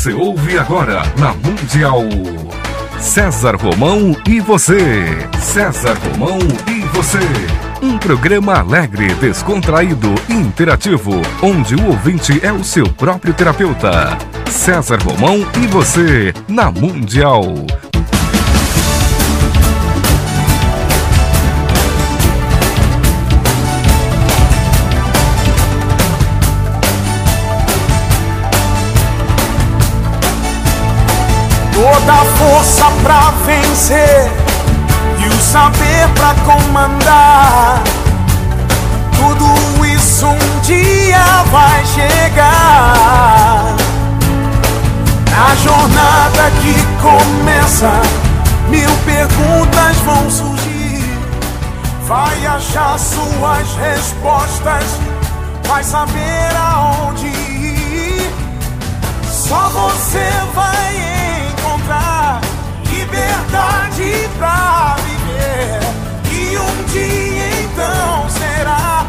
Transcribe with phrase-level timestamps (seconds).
[0.00, 2.00] Você ouve agora na Mundial.
[2.98, 4.78] César Romão e você.
[5.38, 7.18] César Romão e você.
[7.82, 14.16] Um programa alegre, descontraído interativo, onde o ouvinte é o seu próprio terapeuta.
[14.50, 17.44] César Romão e você, na Mundial.
[32.40, 34.30] Força pra vencer
[35.18, 37.82] e o saber pra comandar.
[39.18, 41.22] Tudo isso um dia
[41.52, 43.74] vai chegar.
[45.30, 47.92] Na jornada que começa,
[48.70, 51.18] mil perguntas vão surgir.
[52.06, 54.84] Vai achar suas respostas,
[55.68, 58.30] vai saber aonde ir.
[59.30, 61.09] Só você vai
[63.50, 65.80] liberdade pra viver.
[66.32, 69.06] E um dia então será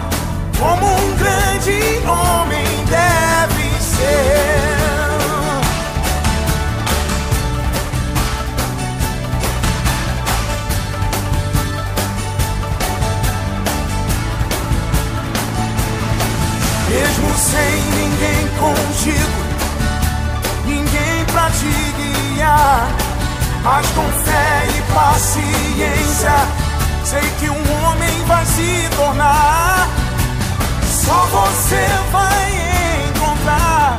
[0.58, 4.72] como um grande homem deve ser.
[16.89, 19.42] Mesmo sem ninguém contigo,
[20.66, 23.11] ninguém pra te guiar.
[23.64, 26.34] Mas com fé e paciência,
[27.06, 29.88] sei que um homem vai se tornar.
[30.90, 33.98] Só você vai encontrar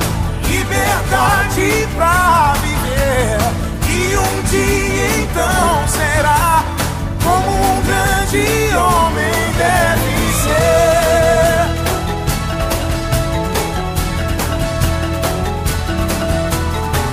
[0.48, 3.38] liberdade pra viver.
[3.88, 6.64] E um dia então será
[7.22, 10.72] como um grande homem deve ser.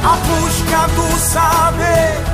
[0.03, 2.28] A busca do saber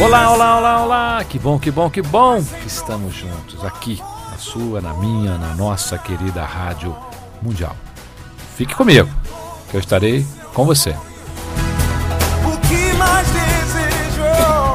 [0.00, 1.24] Olá, olá, olá, olá!
[1.24, 5.54] Que bom, que bom, que bom que estamos juntos aqui, na sua, na minha, na
[5.54, 6.94] nossa querida Rádio
[7.42, 7.74] Mundial.
[8.56, 9.08] Fique comigo,
[9.70, 10.90] que eu estarei com você.
[10.90, 14.74] O que mais desejou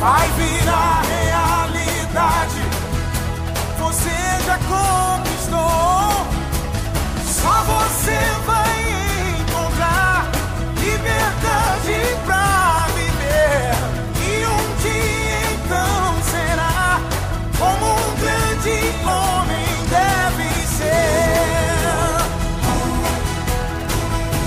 [0.00, 1.01] vai virar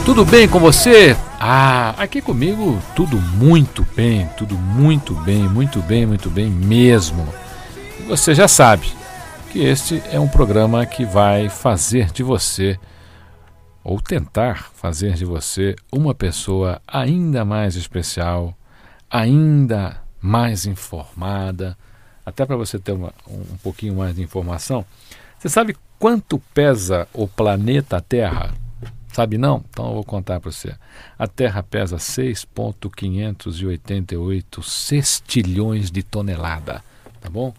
[0.06, 1.18] Tudo bem com você?
[1.40, 7.28] Ah, aqui comigo tudo muito bem, tudo muito bem, muito bem, muito bem mesmo.
[8.08, 8.94] Você já sabe
[9.52, 12.78] que este é um programa que vai fazer de você,
[13.84, 18.56] ou tentar fazer de você, uma pessoa ainda mais especial,
[19.10, 21.76] ainda mais informada.
[22.24, 24.86] Até para você ter uma, um pouquinho mais de informação,
[25.40, 28.65] você sabe quanto pesa o planeta Terra?
[29.16, 29.64] Sabe não?
[29.70, 30.76] Então eu vou contar para você.
[31.18, 36.84] A Terra pesa 6,588 sextilhões de tonelada,
[37.22, 37.54] tá bom?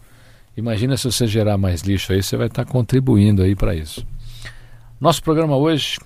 [0.55, 4.05] Imagina se você gerar mais lixo aí, você vai estar contribuindo aí para isso.
[5.01, 5.97] Nosso programa hoje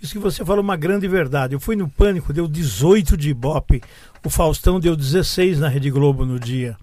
[0.00, 1.54] Isso que você falou é uma grande verdade.
[1.54, 3.82] Eu fui no Pânico, deu 18 de ibope.
[4.24, 6.76] O Faustão deu 16 na Rede Globo no dia.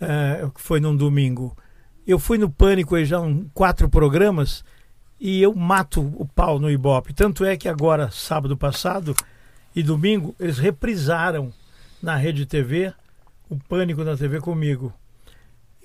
[0.00, 1.56] É, foi num domingo.
[2.06, 4.64] Eu fui no Pânico aí já um, quatro programas
[5.20, 7.12] e eu mato o pau no Ibope.
[7.12, 9.14] Tanto é que agora, sábado passado
[9.76, 11.52] e domingo, eles reprisaram
[12.02, 12.92] na Rede TV
[13.48, 14.92] o Pânico na TV comigo.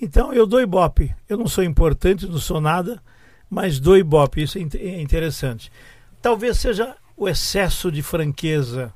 [0.02, 1.14] Então eu dou Ibope.
[1.28, 3.02] Eu não sou importante, não sou nada,
[3.50, 4.42] mas dou Ibope.
[4.42, 5.70] Isso é, é interessante.
[6.26, 8.92] Talvez seja o excesso de franqueza.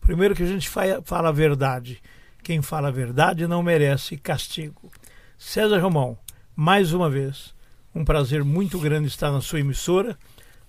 [0.00, 2.00] Primeiro que a gente fala a verdade.
[2.42, 4.90] Quem fala a verdade não merece castigo.
[5.36, 6.16] César Romão,
[6.56, 7.54] mais uma vez,
[7.94, 10.18] um prazer muito grande estar na sua emissora,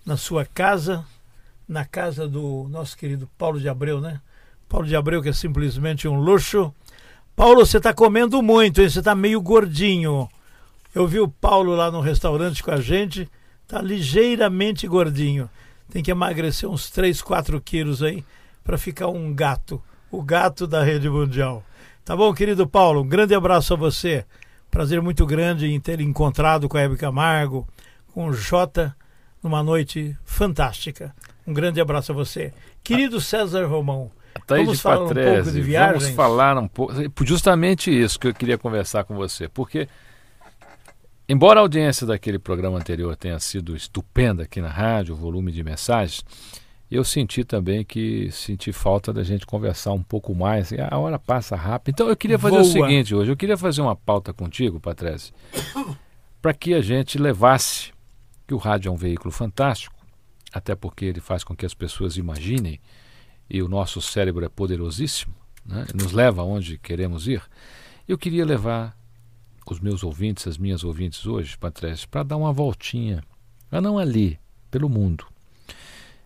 [0.05, 1.05] na sua casa,
[1.65, 4.19] na casa do nosso querido Paulo de Abreu, né?
[4.67, 6.75] Paulo de Abreu, que é simplesmente um luxo.
[7.37, 8.89] Paulo, você está comendo muito, hein?
[8.89, 10.27] Você está meio gordinho.
[10.93, 13.29] Eu vi o Paulo lá no restaurante com a gente,
[13.63, 15.49] está ligeiramente gordinho.
[15.91, 18.23] Tem que emagrecer uns 3, 4 quilos aí
[18.63, 19.79] para ficar um gato.
[20.09, 21.63] O gato da rede mundial.
[22.03, 23.01] Tá bom, querido Paulo?
[23.01, 24.25] Um grande abraço a você.
[24.71, 27.67] Prazer muito grande em ter encontrado com a Hebe Camargo,
[28.13, 28.95] com o Jota,
[29.43, 31.13] numa noite fantástica.
[31.45, 32.53] Um grande abraço a você.
[32.81, 34.09] Querido César Romão,
[34.47, 36.03] vamos falar Patrese, um pouco de viagens?
[36.03, 36.93] Vamos falar um pouco,
[37.25, 39.89] justamente isso que eu queria conversar com você, porque
[41.31, 45.63] embora a audiência daquele programa anterior tenha sido estupenda aqui na rádio, o volume de
[45.63, 46.23] mensagens,
[46.91, 50.73] eu senti também que senti falta da gente conversar um pouco mais.
[50.73, 51.93] A hora passa rápido.
[51.93, 52.67] Então eu queria fazer Voa.
[52.67, 55.31] o seguinte hoje, eu queria fazer uma pauta contigo, Patrese,
[56.41, 57.93] para que a gente levasse
[58.45, 59.95] que o rádio é um veículo fantástico,
[60.51, 62.77] até porque ele faz com que as pessoas imaginem
[63.49, 65.33] e o nosso cérebro é poderosíssimo,
[65.65, 65.85] né?
[65.95, 67.41] nos leva aonde queremos ir.
[68.05, 68.97] Eu queria levar
[69.69, 73.23] os meus ouvintes, as minhas ouvintes hoje, Patrese, para dar uma voltinha,
[73.69, 75.25] mas não ali, pelo mundo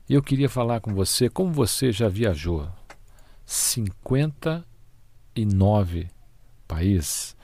[0.07, 2.69] e eu queria falar com você como você já viajou
[3.43, 6.07] 59
[6.67, 7.35] países.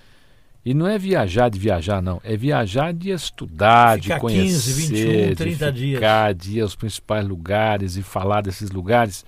[0.63, 2.21] E não é viajar de viajar, não.
[2.23, 6.63] É viajar de estudar, Ficar de conhecer, 15, 21, 30 de ficar, dias.
[6.63, 9.25] aos principais lugares e falar desses lugares.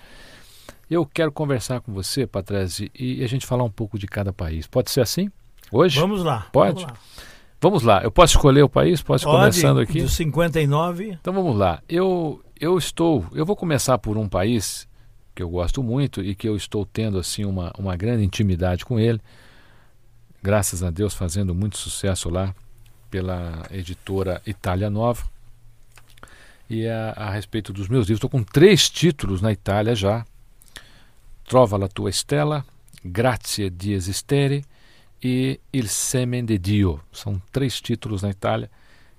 [0.87, 4.67] Eu quero conversar com você, Patrese, e a gente falar um pouco de cada país.
[4.67, 5.31] Pode ser assim?
[5.73, 5.99] Hoje?
[5.99, 6.47] Vamos lá.
[6.51, 6.81] Pode?
[6.81, 6.99] Vamos lá.
[7.59, 8.03] Vamos lá.
[8.03, 9.01] Eu posso escolher o país?
[9.01, 10.01] Posso Pode, começando aqui?
[10.01, 11.17] Dos 59.
[11.19, 11.81] Então vamos lá.
[11.89, 14.87] Eu eu estou, eu vou começar por um país
[15.33, 18.99] que eu gosto muito e que eu estou tendo assim uma, uma grande intimidade com
[18.99, 19.19] ele.
[20.41, 22.53] Graças a Deus fazendo muito sucesso lá
[23.09, 25.23] pela editora Itália Nova.
[26.69, 30.23] E a, a respeito dos meus livros, estou com três títulos na Itália já.
[31.45, 32.63] Trova la tua stella,
[33.03, 34.63] Grazie di esistere
[35.23, 36.99] e Il semen de Dio.
[37.11, 38.69] São três títulos na Itália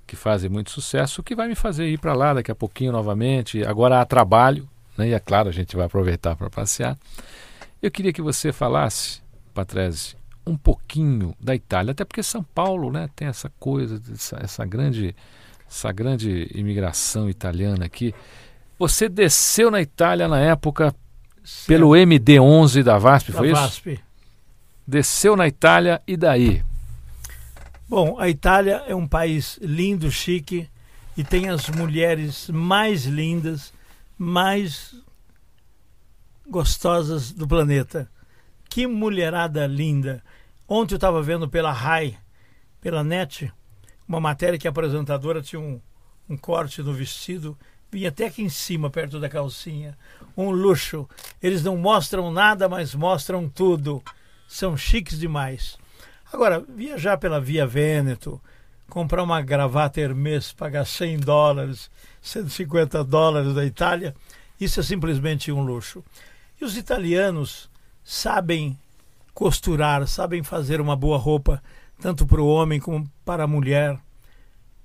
[0.06, 3.64] que fazem muito sucesso, que vai me fazer ir para lá daqui a pouquinho novamente.
[3.64, 4.68] Agora há trabalho,
[4.98, 5.08] né?
[5.08, 6.96] e é claro, a gente vai aproveitar para passear.
[7.82, 9.22] Eu queria que você falasse,
[9.54, 10.14] Patrese,
[10.46, 15.16] um pouquinho da Itália, até porque São Paulo né, tem essa coisa, essa, essa grande,
[15.66, 18.14] essa grande imigração italiana aqui.
[18.78, 20.94] Você desceu na Itália na época
[21.66, 23.90] pelo MD-11 da VASP, da foi VASP.
[23.92, 24.03] isso?
[24.86, 26.62] Desceu na Itália e daí?
[27.88, 30.68] Bom, a Itália é um país lindo, chique
[31.16, 33.72] e tem as mulheres mais lindas,
[34.18, 34.94] mais
[36.48, 38.10] gostosas do planeta.
[38.68, 40.22] Que mulherada linda!
[40.68, 42.18] Ontem eu estava vendo pela RAI,
[42.80, 43.52] pela net,
[44.06, 45.80] uma matéria que a apresentadora tinha um,
[46.28, 47.56] um corte no vestido,
[47.90, 49.96] vinha até aqui em cima, perto da calcinha.
[50.36, 51.08] Um luxo.
[51.42, 54.02] Eles não mostram nada, mas mostram tudo.
[54.54, 55.76] São chiques demais.
[56.32, 58.40] Agora, viajar pela Via Vêneto,
[58.88, 61.90] comprar uma gravata Hermès, pagar 100 dólares,
[62.22, 64.14] 150 dólares da Itália,
[64.60, 66.04] isso é simplesmente um luxo.
[66.60, 67.68] E os italianos
[68.04, 68.78] sabem
[69.34, 71.60] costurar, sabem fazer uma boa roupa,
[72.00, 73.98] tanto para o homem como para a mulher.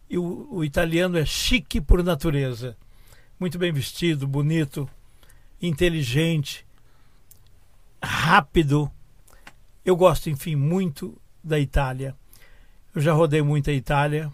[0.09, 2.75] E o, o italiano é chique por natureza.
[3.39, 4.89] Muito bem vestido, bonito,
[5.61, 6.65] inteligente,
[8.01, 8.91] rápido.
[9.89, 12.15] Eu gosto, enfim, muito da Itália.
[12.93, 14.31] Eu já rodei muito a Itália.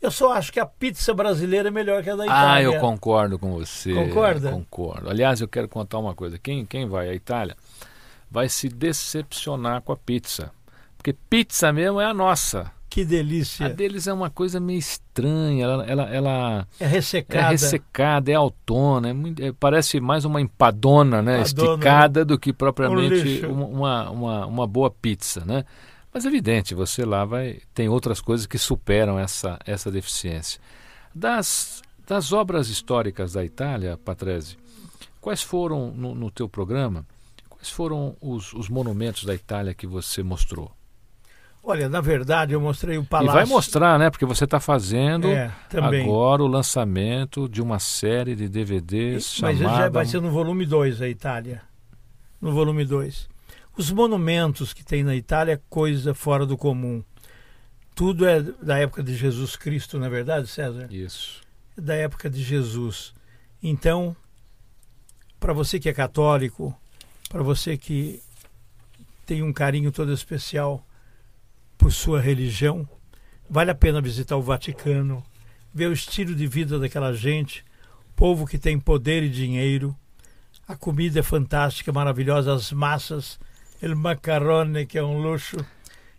[0.00, 2.52] Eu só acho que a pizza brasileira é melhor que a da Itália.
[2.54, 3.92] Ah, eu concordo com você.
[3.92, 4.50] Concorda?
[4.50, 5.10] Concordo.
[5.10, 6.38] Aliás, eu quero contar uma coisa.
[6.38, 7.54] Quem, quem vai à Itália
[8.30, 10.50] vai se decepcionar com a pizza.
[10.96, 12.72] Porque pizza mesmo é a nossa.
[12.92, 13.64] Que delícia.
[13.64, 15.64] A deles é uma coisa meio estranha.
[15.64, 17.46] Ela, ela, ela é ressecada.
[17.46, 19.08] É ressecada, é autona.
[19.08, 21.40] É muito, é, parece mais uma empadona, né?
[21.40, 25.64] Esticada do que propriamente um uma, uma, uma boa pizza, né?
[26.12, 30.60] Mas é evidente, você lá vai tem outras coisas que superam essa, essa deficiência.
[31.14, 34.58] Das, das obras históricas da Itália, Patrese,
[35.18, 37.06] quais foram no, no teu programa?
[37.48, 40.70] Quais foram os, os monumentos da Itália que você mostrou?
[41.64, 43.30] Olha, na verdade, eu mostrei o palácio.
[43.30, 44.10] E vai mostrar, né?
[44.10, 49.76] Porque você está fazendo É, agora o lançamento de uma série de DVDs Mas chamada...
[49.76, 51.62] já vai ser no volume 2 a Itália.
[52.40, 53.28] No volume 2.
[53.76, 57.02] Os monumentos que tem na Itália é coisa fora do comum.
[57.94, 60.88] Tudo é da época de Jesus Cristo, na é verdade, César?
[60.90, 61.42] Isso.
[61.78, 63.14] É da época de Jesus.
[63.62, 64.16] Então,
[65.38, 66.76] para você que é católico,
[67.28, 68.20] para você que
[69.24, 70.84] tem um carinho todo especial
[71.76, 72.88] por sua religião,
[73.48, 75.22] vale a pena visitar o Vaticano,
[75.72, 77.64] ver o estilo de vida daquela gente,
[78.14, 79.96] povo que tem poder e dinheiro.
[80.66, 83.38] A comida é fantástica, maravilhosa, as massas,
[83.80, 85.56] el macarrone, que é um luxo.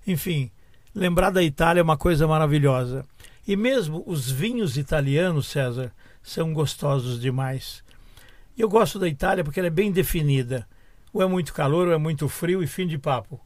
[0.05, 0.51] Enfim,
[0.93, 3.05] lembrar da Itália é uma coisa maravilhosa.
[3.47, 5.91] E mesmo os vinhos italianos, César,
[6.21, 7.83] são gostosos demais.
[8.57, 10.67] Eu gosto da Itália porque ela é bem definida.
[11.11, 13.39] Ou é muito calor, ou é muito frio e fim de papo.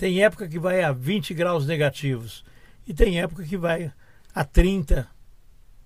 [0.00, 2.42] Tem época que vai a 20 graus negativos.
[2.88, 3.92] E tem época que vai
[4.34, 5.06] a 30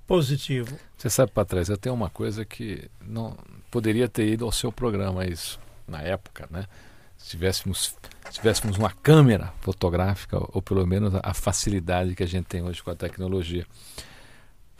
[0.06, 0.78] positivo.
[0.96, 3.36] Você sabe, Patrícia, eu tenho uma coisa que não
[3.72, 6.64] poderia ter ido ao seu programa isso na época, né?
[7.18, 12.44] Se tivéssemos, se tivéssemos uma câmera fotográfica ou pelo menos a facilidade que a gente
[12.44, 13.66] tem hoje com a tecnologia.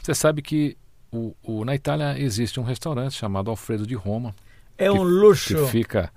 [0.01, 0.77] Você sabe que
[1.11, 4.33] o, o, na Itália existe um restaurante chamado Alfredo de Roma
[4.77, 5.67] É um que luxo.
[5.67, 6.09] fica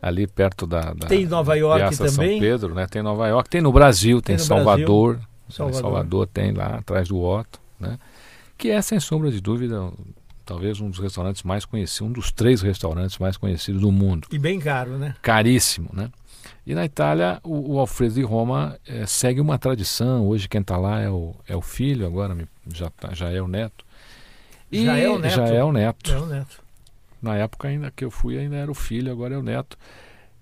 [0.00, 2.32] ali perto da, da Tem em Nova York Piazza também.
[2.32, 2.86] São Pedro, né?
[2.86, 5.48] Tem em Nova York, tem no Brasil, tem, Tem em no Salvador, Brasil, Salvador.
[5.50, 5.80] Salvador.
[5.80, 7.98] Salvador tem lá atrás do Otto, né?
[8.56, 9.90] Que é sem sombra de dúvida
[10.44, 14.26] talvez um dos restaurantes mais conhecidos, um dos três restaurantes mais conhecidos do mundo.
[14.32, 15.14] E bem caro, né?
[15.20, 16.10] Caríssimo, né?
[16.66, 20.26] E na Itália o, o Alfredo de Roma eh, segue uma tradição.
[20.26, 22.36] Hoje quem está lá é o, é o filho, agora
[22.72, 23.84] já, tá- já é o neto.
[24.70, 25.34] E Já é o neto?
[25.34, 26.12] Já é o neto.
[26.12, 26.67] É o Neto.
[27.20, 29.76] Na época ainda que eu fui ainda era o filho, agora é o neto.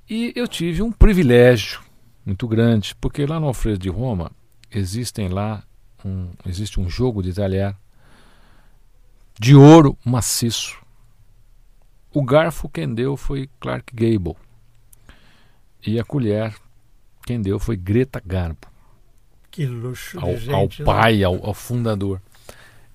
[0.09, 1.81] E eu tive um privilégio
[2.25, 4.31] muito grande, porque lá no Alfredo de Roma
[4.71, 5.63] existem lá
[6.05, 7.75] um, existe um jogo de talher
[9.39, 10.79] de ouro maciço.
[12.13, 14.37] O garfo quem deu foi Clark Gable.
[15.87, 16.55] E a colher
[17.25, 18.69] quem deu foi Greta Garbo
[19.51, 20.53] Que luxo ao, de gente.
[20.53, 20.85] ao né?
[20.85, 22.21] pai, ao, ao fundador.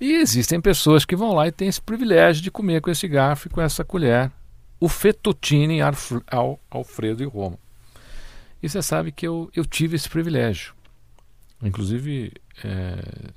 [0.02, 3.48] E existem pessoas que vão lá e têm esse privilégio de comer com esse garfo
[3.48, 4.32] e com essa colher
[4.80, 5.78] o fettuccine
[6.72, 7.60] Alfredo e Roma.
[8.64, 10.74] E você sabe que eu, eu tive esse privilégio.
[11.62, 13.30] Inclusive, eh,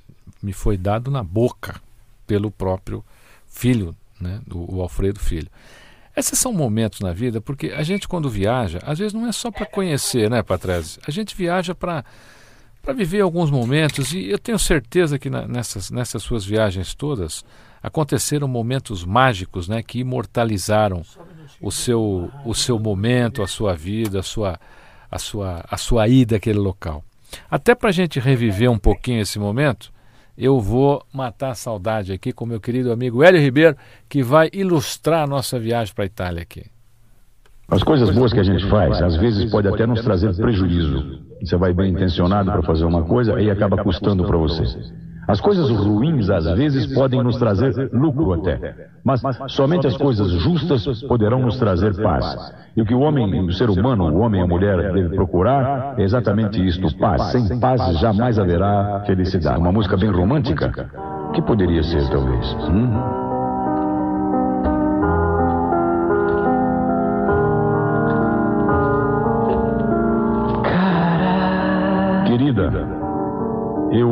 [0.43, 1.79] me foi dado na boca
[2.27, 3.05] pelo próprio
[3.47, 5.51] filho, né, o, o Alfredo Filho.
[6.17, 9.51] Esses são momentos na vida, porque a gente quando viaja, às vezes não é só
[9.51, 10.99] para conhecer, né, Patrese?
[11.07, 12.03] A gente viaja para
[12.85, 17.45] para viver alguns momentos e eu tenho certeza que na- nessas, nessas suas viagens todas
[17.83, 21.03] aconteceram momentos mágicos, né, que imortalizaram
[21.61, 24.59] o seu o seu momento, a sua vida, a sua
[25.11, 27.03] a sua a sua ida àquele local.
[27.51, 29.93] Até para a gente reviver um pouquinho esse momento,
[30.37, 33.77] eu vou matar a saudade aqui com meu querido amigo Hélio Ribeiro,
[34.09, 36.65] que vai ilustrar a nossa viagem para a Itália aqui.
[37.71, 41.03] As coisas boas que a gente faz, às vezes pode até nos trazer prejuízo.
[41.43, 44.65] Você vai bem intencionado para fazer uma coisa e acaba custando para você.
[45.27, 48.89] As coisas ruins, às vezes, podem nos trazer lucro até.
[49.03, 52.37] Mas somente as coisas justas poderão nos trazer paz.
[52.77, 55.95] E o que o homem, o ser humano, o homem e a mulher deve procurar
[55.99, 57.33] é exatamente isto, paz.
[57.33, 59.59] Sem paz jamais haverá felicidade.
[59.59, 60.91] Uma música bem romântica?
[61.33, 62.55] Que poderia ser, talvez?
[62.69, 63.24] hum?
[72.35, 72.69] Querida,
[73.93, 74.11] eu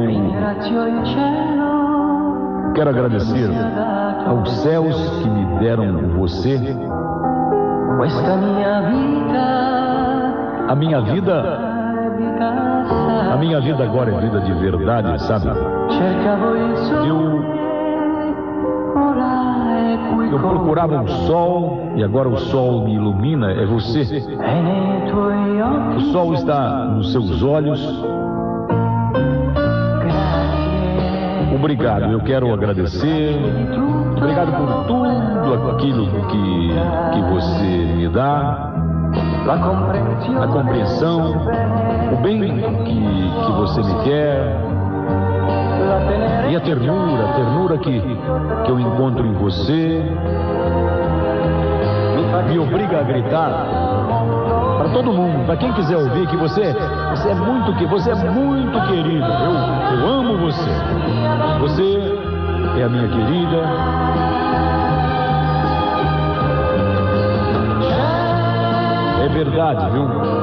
[2.72, 3.50] quero agradecer
[4.24, 6.56] aos céus que me deram você.
[10.68, 11.34] A minha vida,
[13.32, 15.48] a minha vida agora é vida de verdade, sabe?
[17.08, 17.61] Eu,
[20.32, 24.00] eu procurava o sol e agora o sol me ilumina, é você.
[25.96, 27.80] O sol está nos seus olhos.
[31.54, 33.36] Obrigado, eu quero agradecer.
[34.16, 36.70] Obrigado por tudo aquilo que,
[37.12, 38.72] que você me dá.
[40.40, 41.46] a compreensão,
[42.12, 44.61] o bem que, que você me quer
[46.50, 48.00] e a ternura, a ternura que,
[48.64, 50.02] que eu encontro em você
[52.48, 53.66] me obriga a gritar
[54.78, 56.74] para todo mundo, para quem quiser ouvir que você,
[57.10, 59.26] você é muito que você é muito querida.
[59.26, 60.70] Eu, eu amo você.
[61.60, 62.18] Você
[62.78, 63.58] é a minha querida.
[69.24, 70.41] É verdade, viu?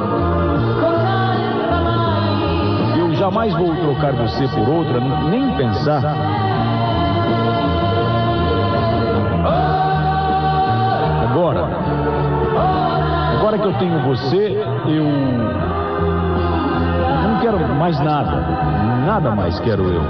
[3.30, 6.02] Jamais vou trocar você por outra, nem pensar.
[11.30, 11.64] Agora,
[13.38, 15.04] agora que eu tenho você, eu
[17.28, 18.32] não quero mais nada.
[19.06, 20.02] Nada mais quero eu.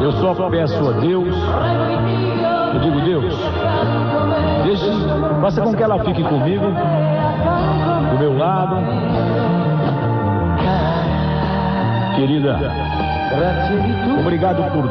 [0.00, 1.34] Eu só peço a Deus.
[2.72, 3.34] Eu digo, Deus,
[4.62, 4.86] deixe,
[5.40, 6.66] faça com que ela fique comigo,
[8.12, 8.76] do meu lado.
[12.20, 12.58] Querida,
[14.20, 14.86] obrigado por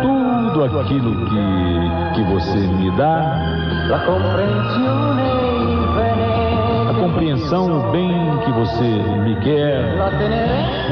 [0.00, 3.36] tudo aquilo que, que você me dá.
[6.88, 9.94] A compreensão, o bem que você me quer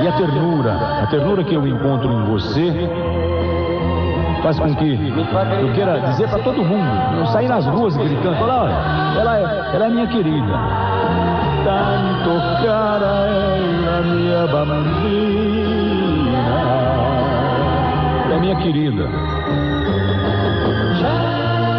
[0.03, 2.91] e a ternura, a ternura que eu encontro em você
[4.43, 4.93] faz com que
[5.63, 8.75] eu queira dizer para todo mundo, eu sair nas ruas gritando, olha,
[9.19, 10.53] ela é, ela é minha querida.
[11.65, 15.38] Tanto cara é a minha bambina,
[18.33, 19.09] é minha querida.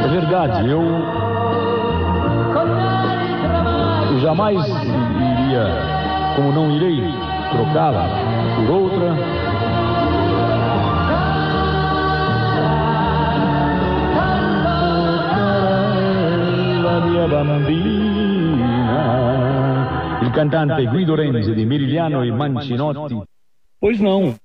[0.03, 0.81] É verdade, eu
[4.11, 5.65] eu jamais iria,
[6.35, 7.01] como não irei
[7.51, 8.07] trocá-la
[8.55, 9.15] por outra.
[16.83, 17.89] La mia bambina.
[20.21, 23.21] Il cantante Guido Renzi di Mirigliano e Mancinotti.
[23.79, 24.35] Pois não.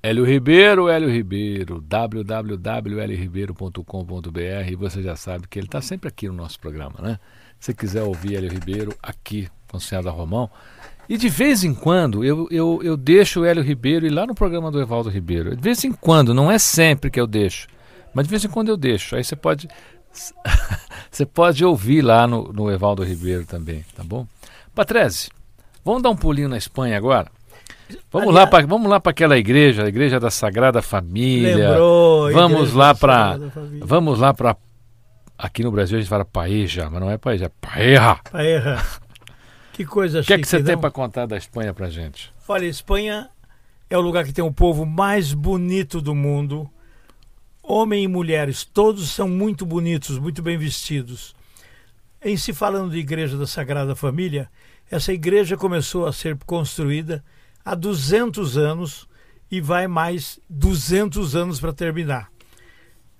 [0.00, 4.76] Hélio Ribeiro, Hélio Ribeiro, www.helioribeiro.com.br.
[4.78, 7.18] Você já sabe que ele está sempre aqui no nosso programa, né?
[7.58, 10.48] Se quiser ouvir Hélio Ribeiro aqui com César Romão.
[11.08, 14.36] E de vez em quando eu, eu, eu deixo o Hélio Ribeiro ir lá no
[14.36, 15.56] programa do Evaldo Ribeiro.
[15.56, 17.66] De vez em quando, não é sempre que eu deixo,
[18.14, 19.16] mas de vez em quando eu deixo.
[19.16, 19.66] Aí você pode
[21.10, 24.26] você pode ouvir lá no, no Evaldo Ribeiro também, tá bom?
[24.74, 25.28] Patrese,
[25.84, 27.28] vamos dar um pulinho na Espanha agora?
[28.10, 31.56] Vamos lá para vamos lá para aquela igreja, a igreja da Sagrada Família.
[31.56, 33.38] Lembrou, Vamos lá para
[33.82, 34.56] vamos lá para
[35.36, 38.16] aqui no Brasil a gente fala paeja, mas não é paeja, é paeja.
[38.30, 38.84] Paerra.
[39.72, 40.80] Que coisa O que é que você tem não?
[40.80, 42.32] para contar da Espanha pra gente?
[42.48, 43.28] Olha, Espanha
[43.88, 46.68] é o lugar que tem o povo mais bonito do mundo.
[47.62, 51.34] Homem e mulheres, todos são muito bonitos, muito bem vestidos.
[52.20, 54.50] Em se falando de Igreja da Sagrada Família,
[54.90, 57.22] essa igreja começou a ser construída
[57.68, 59.06] há 200 anos
[59.50, 62.30] e vai mais 200 anos para terminar.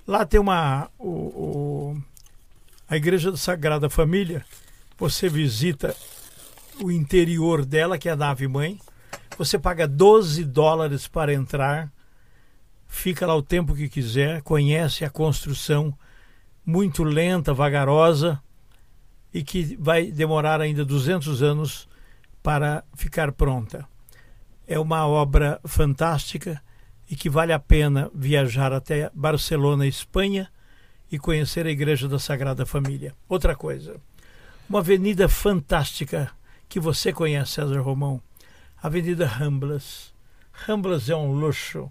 [0.06, 2.02] Lá tem uma o, o-
[2.88, 4.42] a Igreja da Sagrada Família.
[4.96, 5.94] Você visita
[6.82, 8.78] o interior dela, que é a nave mãe.
[9.36, 11.92] Você paga 12 dólares para entrar,
[12.88, 15.92] fica lá o tempo que quiser, conhece a construção
[16.64, 18.42] muito lenta, vagarosa
[19.32, 21.86] e que vai demorar ainda 200 anos
[22.42, 23.86] para ficar pronta.
[24.70, 26.62] É uma obra fantástica
[27.10, 30.50] e que vale a pena viajar até Barcelona, Espanha
[31.10, 33.14] e conhecer a Igreja da Sagrada Família.
[33.26, 33.98] Outra coisa,
[34.68, 36.30] uma avenida fantástica
[36.68, 38.20] que você conhece, César Romão,
[38.82, 40.12] Avenida Ramblas.
[40.52, 41.90] Ramblas é um luxo.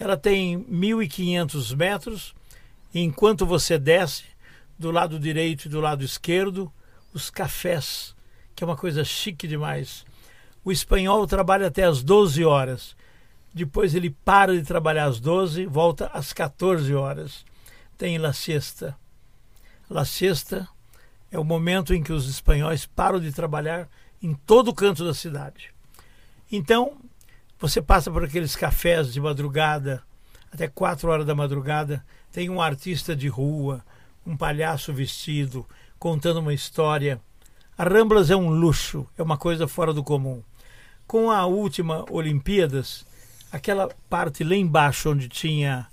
[0.00, 2.34] Ela tem 1.500 metros.
[2.94, 4.24] E enquanto você desce,
[4.78, 6.72] do lado direito e do lado esquerdo,
[7.12, 8.16] os cafés,
[8.56, 10.07] que é uma coisa chique demais.
[10.68, 12.94] O espanhol trabalha até às 12 horas.
[13.54, 17.42] Depois ele para de trabalhar às 12, volta às 14 horas.
[17.96, 18.94] Tem La Siesta.
[19.88, 20.68] La Siesta
[21.30, 23.88] é o momento em que os espanhóis param de trabalhar
[24.22, 25.72] em todo o canto da cidade.
[26.52, 26.98] Então,
[27.58, 30.02] você passa por aqueles cafés de madrugada,
[30.52, 33.82] até 4 horas da madrugada, tem um artista de rua,
[34.26, 35.66] um palhaço vestido,
[35.98, 37.18] contando uma história.
[37.78, 40.42] A Ramblas é um luxo, é uma coisa fora do comum.
[41.08, 43.04] Com a última Olimpíadas,
[43.50, 45.88] aquela parte lá embaixo onde tinha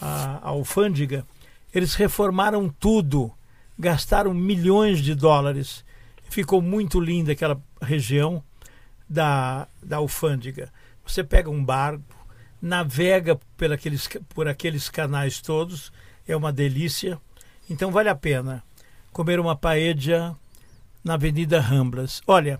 [0.00, 1.24] a, a alfândega,
[1.72, 3.30] eles reformaram tudo,
[3.78, 5.84] gastaram milhões de dólares.
[6.30, 8.42] Ficou muito linda aquela região
[9.06, 10.72] da, da alfândega.
[11.06, 12.02] Você pega um barco,
[12.60, 15.92] navega por aqueles, por aqueles canais todos,
[16.26, 17.20] é uma delícia.
[17.68, 18.64] Então vale a pena
[19.12, 20.34] comer uma paella
[21.04, 22.22] na Avenida Ramblas.
[22.26, 22.58] Olha,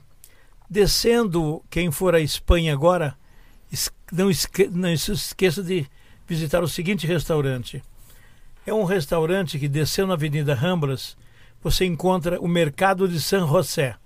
[0.68, 3.16] descendo, quem for à Espanha agora,
[4.12, 5.86] não, esque, não se esqueça de
[6.26, 7.82] visitar o seguinte restaurante.
[8.66, 11.16] É um restaurante que desceu na Avenida Ramblas,
[11.62, 13.96] você encontra o mercado de San José.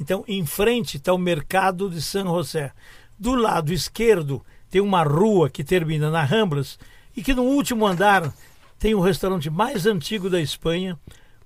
[0.00, 2.72] Então, em frente está o mercado de San José.
[3.18, 6.78] Do lado esquerdo tem uma rua que termina na Ramblas
[7.16, 8.32] e que no último andar
[8.78, 10.98] tem o restaurante mais antigo da Espanha,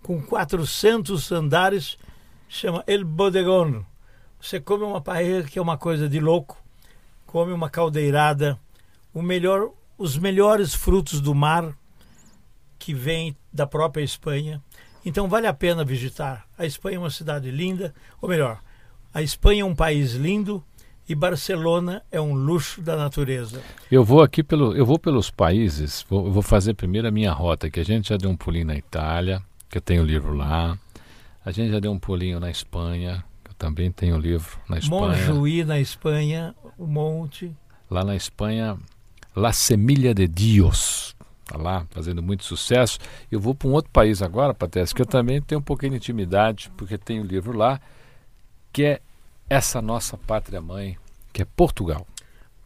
[0.02, 1.96] com 400 andares,
[2.48, 3.85] chama El Bodegón.
[4.40, 6.57] Você come uma paella que é uma coisa de louco,
[7.26, 8.59] come uma caldeirada,
[9.14, 11.76] melhor, os melhores frutos do mar
[12.79, 14.62] que vem da própria Espanha.
[15.05, 16.46] Então vale a pena visitar.
[16.57, 18.61] A Espanha é uma cidade linda, ou melhor,
[19.12, 20.64] a Espanha é um país lindo
[21.09, 23.61] e Barcelona é um luxo da natureza.
[23.90, 26.07] Eu vou aqui pelo, eu vou pelos países.
[26.09, 28.76] Vou, vou fazer primeiro a minha rota, que a gente já deu um pulinho na
[28.76, 30.79] Itália, que eu tenho o livro lá.
[31.44, 33.24] A gente já deu um pulinho na Espanha,
[33.61, 35.29] também tenho o livro na Espanha.
[35.29, 37.55] Montjuí na Espanha, o monte.
[37.90, 38.79] Lá na Espanha,
[39.37, 41.14] La Semilla de Dios.
[41.44, 42.99] Tá lá, fazendo muito sucesso.
[43.31, 45.99] Eu vou para um outro país agora, Patrícia, que eu também tenho um pouquinho de
[45.99, 47.79] intimidade, porque tem o livro lá,
[48.73, 49.01] que é
[49.49, 50.96] essa nossa pátria mãe,
[51.31, 52.07] que é Portugal.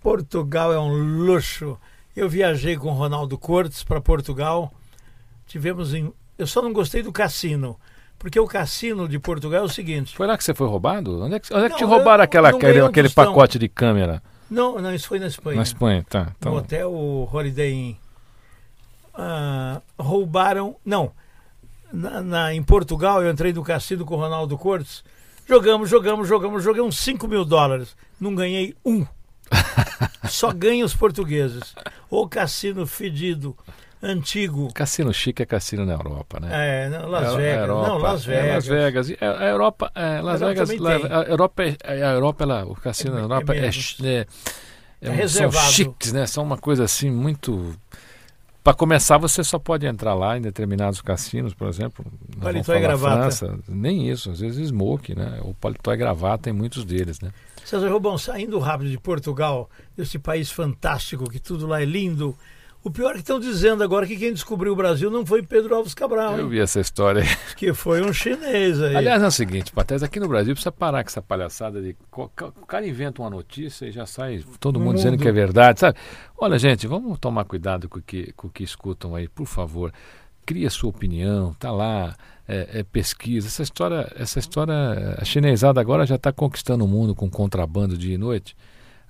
[0.00, 0.92] Portugal é um
[1.24, 1.76] luxo.
[2.14, 4.72] Eu viajei com Ronaldo Cortes para Portugal.
[5.44, 6.12] Tivemos em.
[6.38, 7.76] Eu só não gostei do cassino.
[8.18, 10.16] Porque o cassino de Portugal é o seguinte.
[10.16, 11.22] Foi lá que você foi roubado?
[11.22, 13.68] Onde é que, onde é que te roubaram eu aquela, aquele, um aquele pacote de
[13.68, 14.22] câmera?
[14.50, 15.56] Não, não, isso foi na Espanha.
[15.56, 16.24] Na Espanha, tá.
[16.24, 16.92] No Então, hotel
[17.32, 17.94] Holiday Inn.
[19.14, 20.76] Ah, roubaram.
[20.84, 21.12] Não.
[21.92, 25.04] Na, na- em Portugal, eu entrei no cassino com o Ronaldo Cortes.
[25.46, 27.96] Jogamos, jogamos, jogamos, joguei uns 5 mil dólares.
[28.20, 29.06] Não ganhei um.
[30.28, 31.74] Só ganham os portugueses.
[32.10, 33.56] O cassino fedido,
[34.04, 34.72] antigo.
[34.74, 36.48] cassino chique é cassino na Europa, né?
[36.52, 37.60] É, não, Las É, Vegas.
[37.68, 38.54] Europa, não, Las é, Vegas.
[38.54, 39.08] Las Vegas.
[39.10, 42.64] E A, a Europa, é, Las Europa Vegas, La- a Europa, é, a Europa ela,
[42.66, 44.26] o cassino É- na Europa é é, chi- é- é
[45.00, 45.72] É são reservado.
[45.72, 46.26] chiques, né?
[46.26, 47.74] São uma coisa assim muito.
[48.62, 52.02] Para começar, você só pode entrar lá em determinados cassinos, por exemplo.
[52.40, 53.30] Paletó e gravata.
[53.30, 55.38] França, nem isso, às vezes smoke, né?
[55.42, 57.30] O paletó e gravata, tem muitos deles, né?
[57.62, 62.34] César Rubão, saindo rápido de Portugal, desse país fantástico, que tudo lá é lindo.
[62.84, 65.74] O pior é que estão dizendo agora que quem descobriu o Brasil não foi Pedro
[65.74, 66.50] Alves Cabral, Eu hein?
[66.50, 67.28] vi essa história aí.
[67.56, 68.94] que foi um chinês aí.
[68.94, 71.96] Aliás, é o seguinte, Patés, aqui no Brasil precisa parar com essa palhaçada de.
[72.12, 75.22] O cara inventa uma notícia e já sai todo No mundo dizendo mundo.
[75.22, 75.98] que é verdade, sabe?
[76.36, 79.90] Olha, gente, vamos tomar cuidado com o que, com o que escutam aí, por favor.
[80.44, 82.14] Cria sua opinião, tá lá,
[82.46, 83.46] é, é pesquisa.
[83.48, 88.14] Essa história, essa história, a chinesada agora já está conquistando o mundo com contrabando dia
[88.14, 88.54] e noite.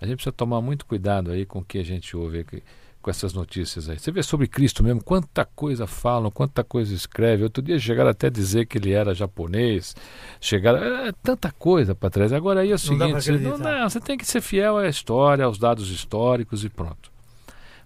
[0.01, 2.63] A gente precisa tomar muito cuidado aí com o que a gente ouve aqui,
[3.05, 3.99] com essas notícias aí.
[3.99, 7.43] Você vê sobre Cristo mesmo, quanta coisa falam, quanta coisa escreve.
[7.43, 9.95] Outro dia chegaram até a dizer que ele era japonês.
[10.41, 10.79] Chegaram.
[10.83, 12.33] É, tanta coisa para trás.
[12.33, 14.89] Agora aí é o Não seguinte: você, não, não, você tem que ser fiel à
[14.89, 17.13] história, aos dados históricos e pronto.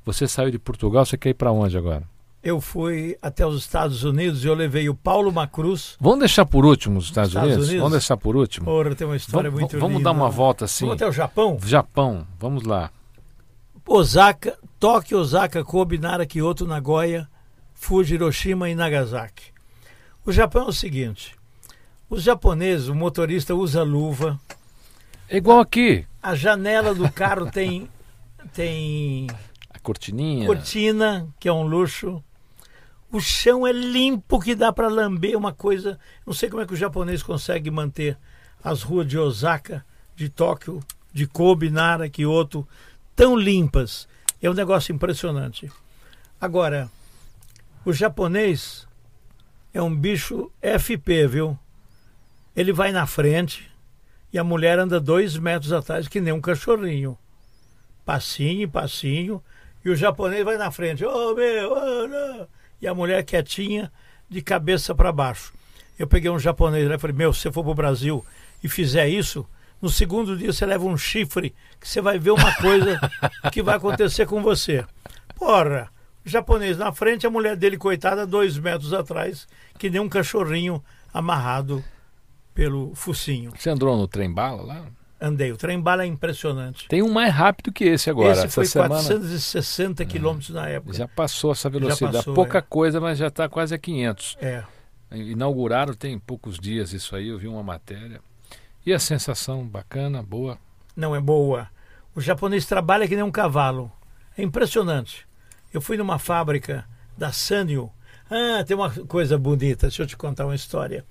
[0.05, 2.05] Você saiu de Portugal, você quer ir para onde agora?
[2.41, 5.97] Eu fui até os Estados Unidos e eu levei o Paulo Macruz.
[6.01, 7.67] Vamos deixar por último os Estados, Estados Unidos?
[7.67, 7.83] Unidos?
[7.83, 8.67] Vamos deixar por último?
[8.67, 10.05] Porra, tem uma história vamos muito vamos linda.
[10.05, 10.87] dar uma volta assim.
[10.87, 11.59] Vamos até o Japão?
[11.61, 12.93] Japão, vamos lá.
[13.85, 17.29] Osaka, Tóquio, Osaka, Kobe, Nara, Kyoto, Nagoya,
[17.75, 19.53] Fuji, Hiroshima e Nagasaki.
[20.25, 21.35] O Japão é o seguinte:
[22.09, 24.39] os japoneses, o motorista usa luva,
[25.29, 26.07] É igual aqui.
[26.23, 27.89] a janela do carro tem,
[28.53, 29.27] tem
[29.71, 30.47] A cortininha.
[30.47, 32.23] cortina, que é um luxo.
[33.11, 35.99] O chão é limpo que dá para lamber uma coisa.
[36.27, 38.19] Não sei como é que o japonês consegue manter
[38.63, 39.83] as ruas de Osaka,
[40.15, 42.69] de Tóquio, de Kobe, Nara, Kyoto
[43.17, 44.07] tão limpas.
[44.41, 45.71] É um negócio impressionante.
[46.41, 46.91] Agora,
[47.85, 48.87] o japonês
[49.75, 51.59] é um bicho FP, viu?
[52.55, 53.71] Ele vai na frente
[54.33, 57.19] e a mulher anda dois metros atrás, que nem um cachorrinho.
[58.05, 59.43] Passinho, passinho.
[59.85, 61.05] E o japonês vai na frente.
[61.05, 62.49] Ô meu, ô, não.
[62.81, 63.91] E a mulher quietinha,
[64.29, 65.53] de cabeça para baixo.
[65.99, 68.25] Eu peguei um japonês e falei: Meu, se você for pro Brasil
[68.63, 69.47] e fizer isso,
[69.81, 72.99] no segundo dia você leva um chifre, que você vai ver uma coisa
[73.53, 74.85] que vai acontecer com você.
[75.37, 75.89] Porra,
[76.25, 79.47] o japonês na frente, a mulher dele, coitada, dois metros atrás,
[79.79, 81.83] que nem um cachorrinho amarrado
[82.55, 83.53] pelo focinho.
[83.57, 84.87] Você andou no trem bala lá?
[85.21, 85.51] Andei.
[85.51, 86.87] O trem bala é impressionante.
[86.89, 88.33] Tem um mais rápido que esse agora.
[88.33, 88.95] Esse essa foi semana.
[88.95, 88.99] É.
[88.99, 90.97] 460 quilômetros na época.
[90.97, 92.19] Já passou essa velocidade.
[92.19, 92.63] passou, Pouca é.
[92.63, 94.37] coisa, mas já está quase a 500.
[94.41, 94.63] É.
[95.11, 98.21] Inauguraram tem poucos dias isso aí, eu vi uma matéria.
[98.89, 100.57] E a sensação bacana, boa.
[100.97, 101.69] Não é boa.
[102.15, 103.93] O japonês trabalha que nem um cavalo.
[104.35, 105.27] É impressionante.
[105.71, 107.91] Eu fui numa fábrica da Sanyo.
[108.31, 109.89] Ah, tem uma coisa bonita.
[109.89, 111.05] Deixa eu te contar uma história.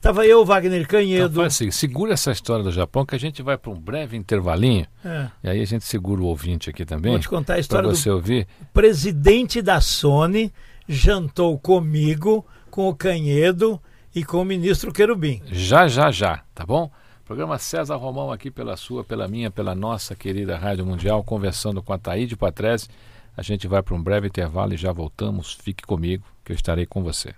[0.00, 1.40] Tava eu, Wagner Então, Canhedo.
[1.40, 4.86] faz assim, segura essa história do Japão que a gente vai para um breve intervalinho.
[5.04, 7.10] É, E aí a gente segura o ouvinte aqui também.
[7.10, 8.46] vou te contar a história do você ouvir.
[8.72, 10.52] presidente da Sony
[10.88, 13.80] jantou comigo, com o Canhedo
[14.14, 15.42] E com o ministro Querubim.
[15.50, 16.88] Já, já, já, tá bom?
[17.24, 21.94] Programa César Romão aqui pela sua, pela minha, pela nossa querida Rádio Mundial, conversando com
[21.94, 22.86] a Taíde Patrese.
[23.34, 25.54] A gente vai para um breve intervalo e já voltamos.
[25.54, 27.34] Fique comigo, que eu estarei com você.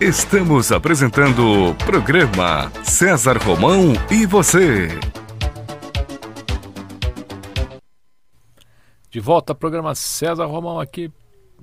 [0.00, 4.88] Estamos apresentando o programa César Romão e você.
[9.10, 11.10] De volta ao programa César Romão aqui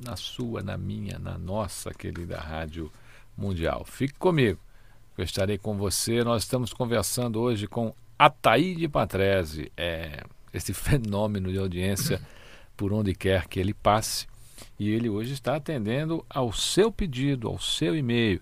[0.04, 2.92] na sua, na minha, na nossa querida Rádio
[3.38, 3.84] Mundial.
[3.86, 4.60] Fique comigo,
[5.18, 6.24] eu estarei com você.
[6.24, 12.22] Nós estamos conversando hoje com Ataíde Patrese, é, esse fenômeno de audiência
[12.76, 14.28] por onde quer que ele passe.
[14.80, 18.42] E ele hoje está atendendo ao seu pedido, ao seu e-mail,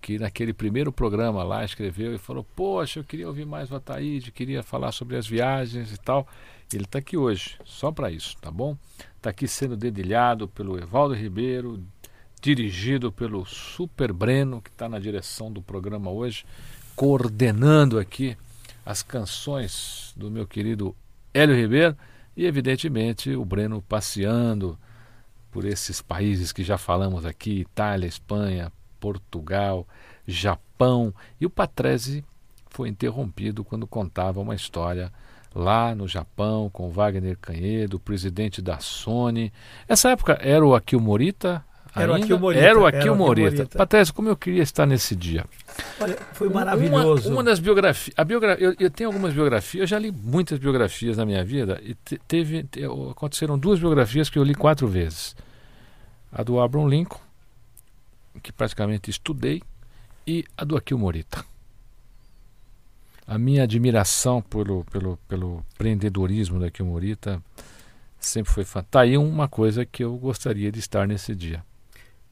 [0.00, 4.32] que naquele primeiro programa lá escreveu e falou: Poxa, eu queria ouvir mais o Ataíde,
[4.32, 6.26] queria falar sobre as viagens e tal.
[6.72, 8.76] Ele está aqui hoje, só para isso, tá bom?
[9.16, 11.82] Está aqui sendo dedilhado pelo Evaldo Ribeiro,
[12.40, 16.44] dirigido pelo Super Breno, que está na direção do programa hoje,
[16.94, 18.36] coordenando aqui
[18.84, 20.94] as canções do meu querido
[21.34, 21.96] Hélio Ribeiro
[22.36, 24.78] e, evidentemente, o Breno passeando
[25.50, 29.86] por esses países que já falamos aqui: Itália, Espanha, Portugal,
[30.26, 31.12] Japão.
[31.40, 32.24] E o Patrese
[32.70, 35.12] foi interrompido quando contava uma história
[35.54, 39.52] lá no Japão com Wagner Canhedo, presidente da Sony.
[39.88, 41.64] Essa época era o Akio Morita?
[41.94, 42.14] Era o?
[42.14, 43.50] Akio Morita, Era o Akio Morita.
[43.56, 43.78] Morita.
[43.78, 45.44] Patrese, como eu queria estar nesse dia.
[46.00, 47.28] Olha, foi maravilhoso.
[47.28, 48.14] Uma, uma das biografias.
[48.16, 51.80] A biogra eu, eu tenho algumas biografias, eu já li muitas biografias na minha vida
[51.82, 55.34] e te- teve, te- aconteceram duas biografias que eu li quatro vezes.
[56.32, 57.20] A do Abraham Lincoln,
[58.42, 59.62] que praticamente estudei,
[60.26, 61.44] e a do Akio Morita.
[63.26, 67.42] A minha admiração pelo, pelo, pelo empreendedorismo do Akio Morita
[68.18, 68.90] sempre foi fantástica.
[68.92, 71.62] Tá aí uma coisa que eu gostaria de estar nesse dia.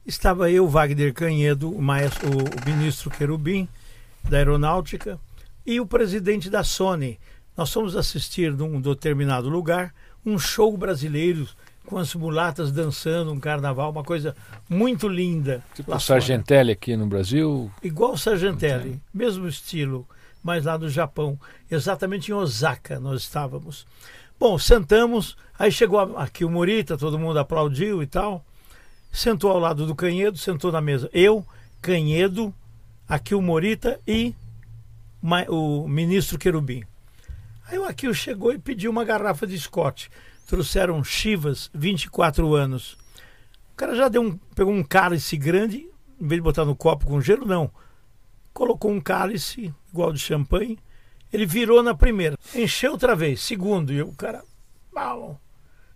[0.06, 3.68] Estava eu, Wagner Canhedo, o, maestro, o, ministro Querubim
[4.22, 5.18] da Aeronáutica
[5.66, 7.18] e o presidente da Sony.
[7.56, 9.92] Nós fomos assistir num determinado lugar
[10.24, 11.48] um show brasileiro
[11.84, 14.36] com as mulatas dançando, um carnaval, uma coisa
[14.68, 15.60] muito linda.
[15.74, 15.98] Tipo o.
[15.98, 20.06] Sargentelli aqui no Brasil, Igual o Sargentelli, mesmo estilo,
[20.40, 21.36] mas lá do Japão,
[21.68, 23.84] exatamente em Osaka nós estávamos.
[24.38, 28.44] Bom, sentamos, aí chegou aqui o Morita, todo mundo aplaudiu e tal.
[29.16, 31.09] Sentou ao lado do Canhedo, sentou na mesa.
[31.11, 31.42] Eu,
[31.81, 32.55] Canhedo,
[33.09, 34.35] aqui o Morita e
[35.48, 36.85] o ministro Querubim.
[37.66, 40.11] Aí o Aquil chegou e pediu uma garrafa de Scott.
[40.46, 42.92] Trouxeram Chivas, 24 anos.
[43.72, 45.88] O cara já deu um, pegou um cálice grande,
[46.20, 47.70] em vez de botar no copo com gelo, não.
[48.52, 50.79] Colocou um cálice igual de champanhe.
[51.33, 54.44] Ele virou na primeira, encheu outra vez, segundo, e o cara,
[54.92, 55.40] pau.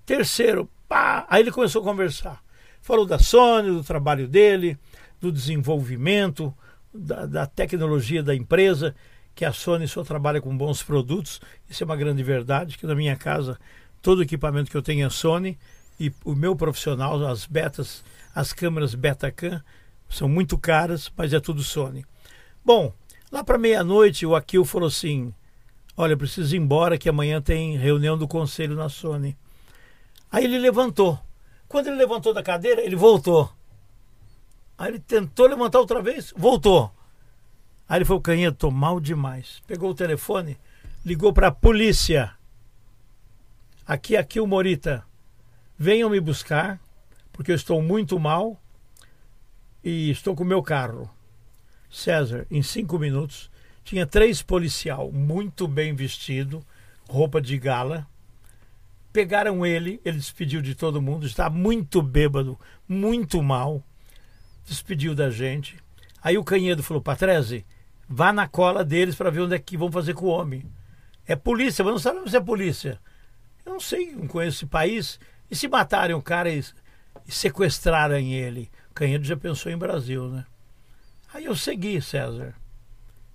[0.06, 1.26] Terceiro, pá.
[1.28, 2.42] Aí ele começou a conversar.
[2.80, 4.78] Falou da Sony, do trabalho dele,
[5.20, 6.54] do desenvolvimento,
[6.92, 8.94] da, da tecnologia da empresa,
[9.34, 11.40] que a Sony só trabalha com bons produtos.
[11.68, 13.58] Isso é uma grande verdade, que na minha casa
[14.02, 15.58] todo o equipamento que eu tenho é Sony
[15.98, 18.02] e o meu profissional, as betas,
[18.34, 19.62] as câmeras Betacam
[20.08, 22.04] são muito caras, mas é tudo Sony.
[22.64, 22.92] Bom,
[23.30, 25.32] lá para meia-noite o Akil falou assim:
[25.96, 29.36] Olha, preciso ir embora que amanhã tem reunião do conselho na Sony.
[30.32, 31.18] Aí ele levantou.
[31.70, 33.48] Quando ele levantou da cadeira, ele voltou.
[34.76, 36.92] Aí ele tentou levantar outra vez, voltou.
[37.88, 39.62] Aí ele falou: Canhedo, tô mal demais.
[39.68, 40.58] Pegou o telefone,
[41.06, 42.32] ligou para a polícia.
[43.86, 45.04] Aqui, aqui o Morita.
[45.78, 46.80] Venham me buscar,
[47.30, 48.60] porque eu estou muito mal
[49.84, 51.08] e estou com o meu carro.
[51.88, 53.48] César, em cinco minutos,
[53.84, 56.66] tinha três policial muito bem vestido,
[57.08, 58.08] roupa de gala.
[59.12, 63.82] Pegaram ele, ele despediu de todo mundo, está muito bêbado, muito mal.
[64.64, 65.76] Despediu da gente.
[66.22, 67.66] Aí o Canhedo falou: Patrese,
[68.08, 70.64] vá na cola deles para ver onde é que vão fazer com o homem.
[71.26, 73.00] É polícia, mas não sabemos se é polícia.
[73.64, 75.18] Eu não sei, não conheço esse país.
[75.50, 76.62] E se matarem o cara e,
[77.26, 78.70] e sequestrarem ele?
[78.90, 80.44] O Canhedo já pensou em Brasil, né?
[81.32, 82.54] Aí eu segui, César.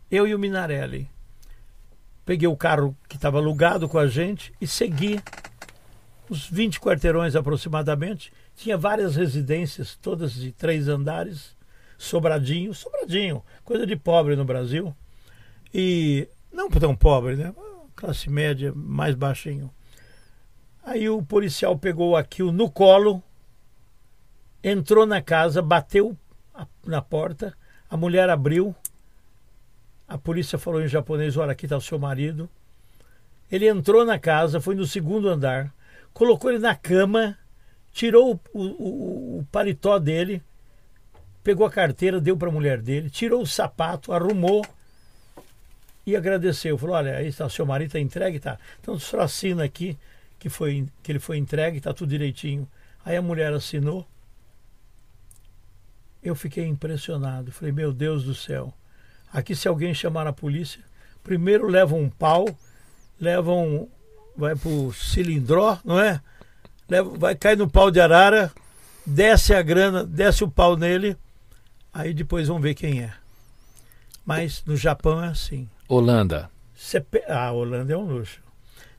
[0.10, 1.10] Eu e o Minarelli.
[2.26, 5.22] Peguei o carro que estava alugado com a gente e segui
[6.30, 8.32] uns 20 quarteirões aproximadamente.
[8.56, 11.56] Tinha várias residências, todas de três andares,
[11.98, 14.96] sobradinho, sobradinho, coisa de pobre no Brasil.
[15.74, 17.54] E não tão pobre, né?
[17.96, 19.72] Classe média, mais baixinho.
[20.84, 23.22] Aí o policial pegou aquilo no colo,
[24.64, 26.16] entrou na casa, bateu
[26.86, 27.56] na porta,
[27.90, 28.76] a mulher abriu.
[30.08, 32.50] A polícia falou em japonês: Olha, aqui está o seu marido.
[33.52, 35.74] Ele entrou na casa, foi no segundo andar,
[36.16, 37.38] colocou ele na cama,
[37.92, 40.42] tirou o, o- o paletó dele,
[41.44, 44.66] pegou a carteira, deu para a mulher dele, tirou o sapato, arrumou
[46.08, 46.78] e agradeceu.
[46.78, 48.58] Falou: Olha, aí está, seu marido está entregue, tá?
[48.80, 49.98] Então só assina aqui
[50.40, 52.66] que, foi, que ele foi entregue, está tudo direitinho.
[53.04, 54.08] Aí a mulher assinou.
[56.24, 57.52] Eu fiquei impressionado.
[57.52, 58.74] Falei: Meu Deus do céu.
[59.34, 60.82] Aqui, se alguém chamar a polícia,
[61.24, 62.46] primeiro levam um pau,
[63.20, 63.90] levam.
[64.38, 66.22] Vai pro cilindró, não é?
[66.90, 68.52] Leva, vai cair no pau de arara,
[69.06, 71.18] desce a grana, desce o pau nele,
[71.94, 73.14] aí depois vão ver quem é.
[74.26, 75.70] Mas no Japão é assim.
[75.88, 76.50] Holanda.
[77.10, 77.24] Pe...
[77.28, 78.42] Ah, Holanda é um luxo.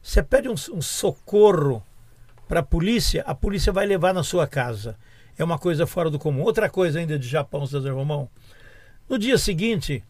[0.03, 1.83] Você pede um, um socorro
[2.49, 4.97] para a polícia, a polícia vai levar na sua casa.
[5.37, 6.43] É uma coisa fora do comum.
[6.43, 8.31] Outra coisa ainda de Japão, César Romão.
[9.09, 10.03] No dia seguinte,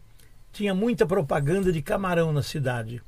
[0.53, 3.01] tinha muita propaganda de camarão na cidade.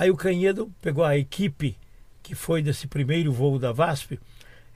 [0.00, 1.76] Aí o Canhedo pegou a equipe
[2.22, 4.18] que foi desse primeiro voo da VASP.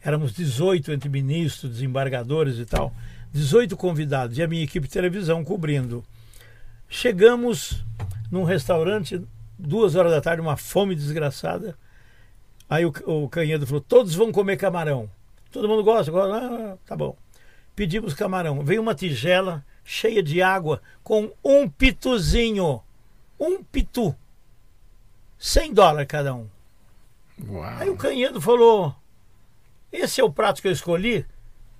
[0.04, 2.94] Éramos 18 entre ministros, desembargadores e tal.
[3.32, 6.04] 18 convidados e a minha equipe de televisão cobrindo.
[6.90, 7.82] Chegamos
[8.30, 9.18] num restaurante,
[9.58, 11.74] duas horas da tarde, uma fome desgraçada.
[12.68, 15.08] Aí o, o Canhedo falou: todos vão comer camarão.
[15.50, 16.12] Todo mundo gosta?
[16.12, 16.37] gosta?
[16.37, 17.16] Ah, tá bom.
[17.74, 18.62] Pedimos camarão.
[18.62, 22.82] Veio uma tigela cheia de água com um pituzinho.
[23.40, 24.14] Um pitu.
[25.44, 26.48] 100 dólares cada um.
[27.46, 27.64] Uau.
[27.78, 28.96] Aí o Canhedo falou:
[29.92, 31.26] Esse é o prato que eu escolhi?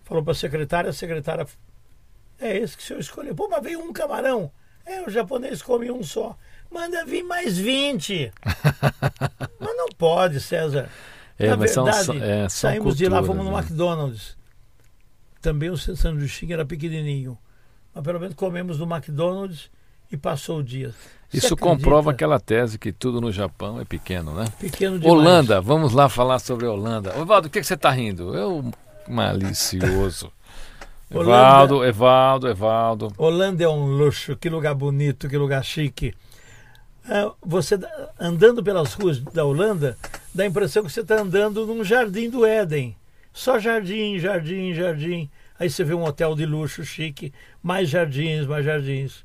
[0.03, 1.47] Falou para a secretária, a secretária.
[2.39, 3.35] É esse que o senhor escolheu.
[3.35, 4.51] Pô, mas veio um camarão.
[4.85, 6.37] É, o japonês come um só.
[6.71, 8.31] Manda vir mais 20.
[9.59, 10.91] mas não pode, César.
[11.39, 13.63] É, Na verdade, são- é, são saímos de lá, culturas, fomos no né?
[13.63, 14.37] McDonald's.
[15.41, 17.39] Também o sanduichinho era pequenininho.
[17.95, 19.71] Mas pelo menos comemos no McDonald's
[20.11, 20.89] e passou o dia.
[21.31, 21.67] Você Isso acredita?
[21.77, 24.45] comprova aquela tese que tudo no Japão é pequeno, né?
[24.59, 25.19] Pequeno demais.
[25.19, 27.13] Holanda, vamos lá falar sobre a Holanda.
[27.19, 28.35] Evaldo, o que, que você está rindo?
[28.37, 28.65] Eu,
[29.09, 30.31] malicioso.
[31.13, 33.13] Holanda- Evaldo, Evaldo, Evaldo.
[33.19, 36.15] Holanda é um luxo, que lugar bonito, que lugar chique.
[37.09, 37.79] Ah, Você
[38.19, 39.97] andando pelas ruas da Holanda,
[40.35, 42.97] dá a impressão que você está andando num jardim do Éden.
[43.33, 45.29] Só jardim, jardim, jardim.
[45.59, 49.25] Aí você vê um hotel de luxo chique, mais jardins, mais jardins.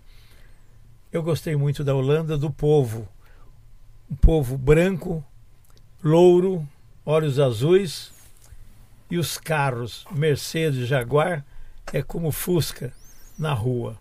[1.12, 3.10] Eu gostei muito da Holanda, do povo.
[4.12, 5.26] Um povo branco,
[6.04, 6.68] louro,
[7.04, 8.12] olhos azuis
[9.10, 11.44] e os carros Mercedes, Jaguar,
[11.92, 12.94] é como Fusca
[13.40, 13.98] na rua.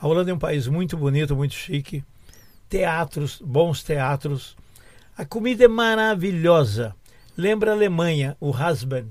[0.00, 2.02] A Holanda é um país muito bonito, muito chique.
[2.70, 4.56] Teatros, bons teatros.
[5.18, 6.96] A comida é maravilhosa.
[7.36, 9.08] Lembra a Alemanha, o Rasban.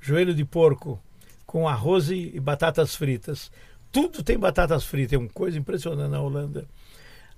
[0.00, 1.00] Joelho de porco
[1.46, 3.48] com arroz e batatas fritas.
[3.96, 6.66] Tudo tem batatas fritas, é uma coisa impressionante na Holanda.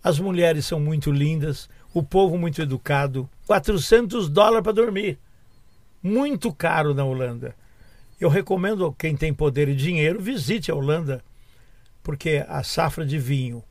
[0.03, 3.31] As mulheres são muito lindas, o povo muito educado.
[3.47, 5.21] 400 dólares para dormir.
[6.03, 7.55] Muito caro na Holanda.
[8.21, 11.23] Eu recomendo a quem tem poder e dinheiro, visite a Holanda,
[12.03, 13.63] porque a safra de vinho,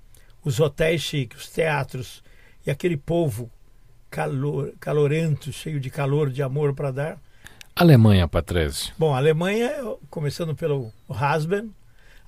[0.41, 2.23] os hotéis chiques, os teatros
[2.65, 3.51] e aquele povo
[4.09, 7.21] calor, calorento, cheio de calor, de amor para dar.
[7.75, 8.93] Alemanha, Patrese.
[8.97, 9.73] Bom, a Alemanha,
[10.09, 11.69] começando pelo Rasben.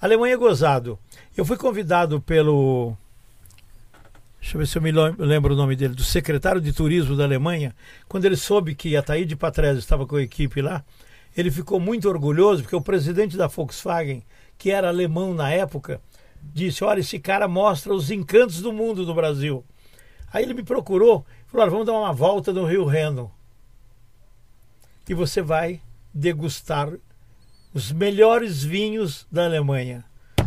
[0.02, 0.98] A Alemanha é gozado.
[1.36, 2.96] Eu fui convidado pelo.
[4.40, 7.16] Deixa eu ver se eu me lem- lembro o nome dele, do secretário de turismo
[7.16, 7.76] da Alemanha.
[8.08, 10.84] Quando ele soube que Ataíde Patrese estava com a equipe lá,
[11.36, 14.24] ele ficou muito orgulhoso, porque o presidente da Volkswagen,
[14.58, 16.00] que era alemão na época,
[16.42, 19.66] disse: Olha, esse cara mostra os encantos do mundo do Brasil.
[20.32, 23.30] Aí ele me procurou, falou: Olha, vamos dar uma volta no Rio Reno.
[25.10, 25.82] E você vai
[26.14, 26.90] degustar
[27.74, 30.04] os melhores vinhos da Alemanha.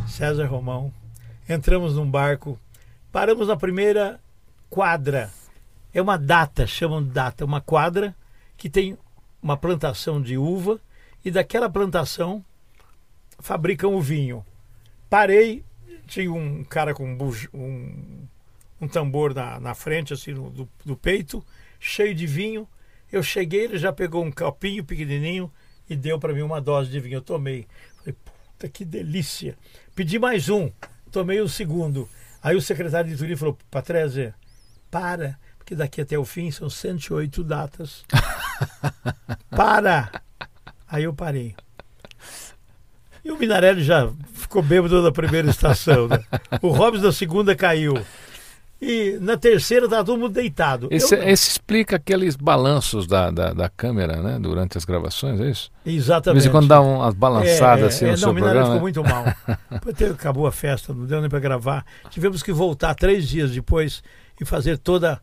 [0.07, 0.93] César Romão.
[1.49, 2.59] Entramos num barco,
[3.11, 4.21] paramos na primeira
[4.71, 5.31] quadra.
[5.93, 8.15] É uma data, chamam de data, uma quadra
[8.57, 8.97] que tem
[9.43, 10.81] uma plantação de uva
[11.25, 12.45] e daquela plantação
[13.39, 14.45] fabricam o vinho.
[15.11, 15.65] Parei,
[16.07, 17.05] tinha um cara com
[17.53, 18.27] um,
[18.81, 21.44] um tambor na, na frente, assim, no- do, do peito,
[21.79, 22.67] cheio de vinho.
[23.11, 25.53] Eu cheguei, ele já pegou um copinho pequenininho
[25.93, 27.17] e deu para mim uma dose de vinho.
[27.17, 27.67] Eu tomei.
[27.99, 29.57] Falei, puta que delícia.
[29.95, 30.71] Pedi mais um,
[31.11, 32.09] tomei o segundo.
[32.43, 34.35] Aí o secretário de turismo falou, Patrese,
[34.90, 38.05] para, porque daqui até o fim são 108 datas.
[39.51, 40.23] para!
[40.88, 41.55] Aí eu parei.
[43.25, 46.09] E o Minarelli já ficou bêbado da primeira estação.
[46.09, 46.23] Né?
[46.61, 47.95] O Robson da segunda caiu.
[48.85, 50.89] E na terceira tá todo mundo deitado.
[50.91, 51.23] Esse, não.
[51.23, 54.41] esse explica aqueles balanços da, da, da câmera, né?
[54.41, 55.71] Durante as gravações, é isso?
[55.85, 56.41] De Exatamente.
[56.41, 58.61] vez em quando dá umas balançadas É, assim é, no não, seu programa.
[58.63, 58.81] ficou né?
[58.81, 59.25] muito mal.
[60.13, 61.87] Acabou a festa, não deu nem para gravar.
[62.11, 64.03] Tivemos que voltar três dias depois
[64.41, 65.21] e fazer toda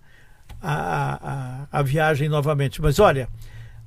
[0.62, 2.82] a, a, a viagem novamente.
[2.82, 3.28] Mas olha,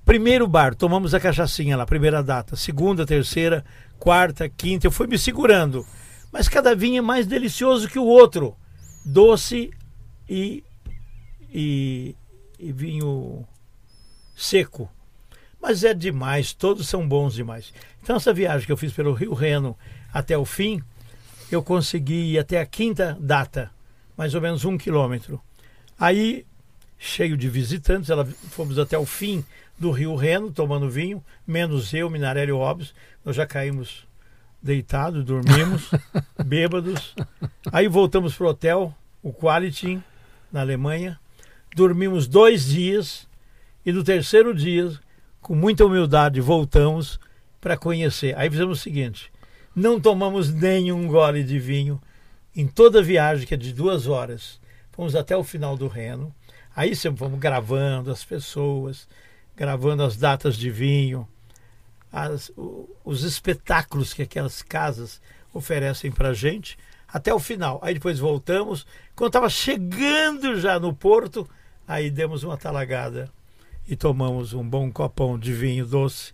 [0.05, 2.57] Primeiro bar, tomamos a cachaçinha lá, primeira data.
[2.57, 3.64] Segunda, terceira,
[4.01, 4.89] quarta, quinta.
[4.89, 5.87] Eu fui me segurando.
[6.33, 8.57] Mas cada vinho é mais delicioso que o outro.
[9.05, 9.70] Doce
[10.28, 10.62] e,
[11.53, 12.14] e,
[12.59, 13.46] e vinho
[14.36, 14.90] seco.
[15.61, 17.72] Mas é demais, todos são bons demais.
[18.03, 19.76] Então, essa viagem que eu fiz pelo Rio Reno
[20.12, 20.82] até o fim,
[21.50, 23.70] eu consegui ir até a quinta data,
[24.16, 25.40] mais ou menos um quilômetro.
[25.98, 26.44] Aí,
[26.98, 29.44] cheio de visitantes, ela, fomos até o fim
[29.78, 32.94] do Rio Reno, tomando vinho, menos eu, Minarelli Hobbes.
[33.24, 34.07] Nós já caímos
[34.62, 35.90] deitados, dormimos,
[36.44, 37.14] bêbados.
[37.72, 40.00] Aí voltamos para o hotel, o Quality,
[40.50, 41.18] na Alemanha.
[41.74, 43.26] Dormimos dois dias
[43.84, 44.92] e no terceiro dia,
[45.40, 47.18] com muita humildade, voltamos
[47.60, 48.36] para conhecer.
[48.38, 49.32] Aí fizemos o seguinte:
[49.74, 52.00] não tomamos nenhum gole de vinho
[52.54, 54.60] em toda a viagem, que é de duas horas.
[54.92, 56.34] Fomos até o final do Reno.
[56.76, 59.08] Aí sempre fomos gravando as pessoas,
[59.56, 61.26] gravando as datas de vinho,
[62.12, 62.52] as,
[63.02, 65.20] os espetáculos que aquelas casas
[65.52, 67.80] oferecem para gente, até o final.
[67.82, 68.86] Aí depois voltamos.
[69.16, 71.48] Quando estava chegando já no porto,
[71.88, 73.30] aí demos uma talagada
[73.88, 76.32] e tomamos um bom copão de vinho doce,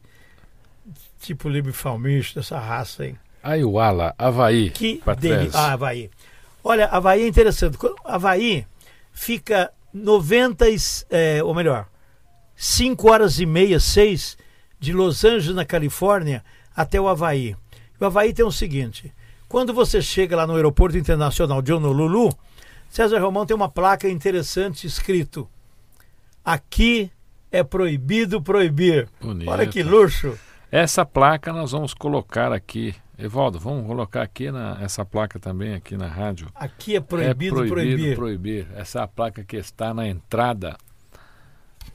[1.20, 3.16] tipo Libifalmicho, dessa raça aí.
[3.42, 4.70] Aiuala, Havaí.
[4.70, 5.58] Que delícia.
[5.58, 6.10] Ah, Havaí.
[6.62, 7.78] Olha, Havaí é interessante.
[8.04, 8.66] Havaí
[9.12, 10.76] fica 90, e,
[11.10, 11.86] é, ou melhor,
[12.54, 14.36] 5 horas e meia, 6
[14.78, 17.56] de Los Angeles, na Califórnia, até o Havaí.
[18.00, 19.12] O Havaí tem o seguinte:
[19.48, 22.32] quando você chega lá no Aeroporto Internacional de Honolulu,
[22.88, 25.48] César Romão tem uma placa interessante escrito:
[26.44, 27.10] Aqui
[27.50, 29.08] é proibido proibir.
[29.20, 29.50] Bonito.
[29.50, 30.38] Olha que luxo.
[30.70, 32.94] Essa placa nós vamos colocar aqui.
[33.18, 36.46] Evaldo, vamos colocar aqui na, essa placa também aqui na rádio.
[36.54, 38.16] Aqui é proibido, é proibido proibir.
[38.16, 38.66] proibir.
[38.76, 40.76] Essa é a placa que está na entrada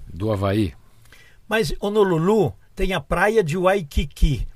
[0.06, 0.74] do Havaí.
[1.48, 4.48] Mas Honolulu tem a praia de Waikiki.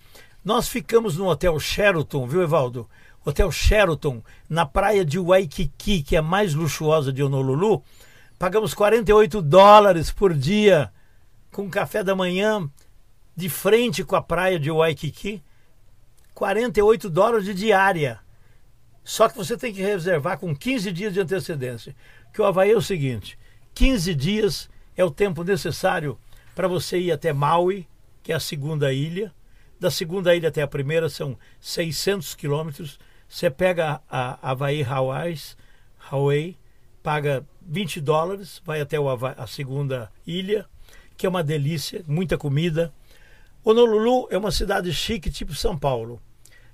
[0.44, 2.90] Nós ficamos no Hotel Sheraton, viu, Evaldo?
[3.26, 7.84] Hotel Sheraton, na praia de Waikiki, que é a mais luxuosa de Honolulu.
[8.40, 10.92] Pagamos 48 dólares por dia,
[11.52, 12.70] com café da manhã,
[13.36, 15.44] de frente com a praia de Waikiki.
[16.34, 18.20] 48 dólares de diária.
[19.04, 21.96] Só que você tem que reservar com 15 dias de antecedência.
[22.34, 23.38] Que o Havaí é o seguinte:
[23.74, 26.18] 15 dias é o tempo necessário
[26.56, 27.88] para você ir até Maui,
[28.28, 29.34] que é a segunda ilha.
[29.80, 33.00] Da segunda ilha até a primeira são 600 quilômetros.
[33.26, 35.40] Você pega a Havaí Hawaii,
[36.12, 36.58] Hawaii,
[37.02, 40.66] paga 20 dólares, vai até o Hava- a segunda ilha,
[41.16, 42.94] que é uma delícia, muita comida.
[43.64, 46.22] Honolulu é uma cidade chique, tipo São Paulo.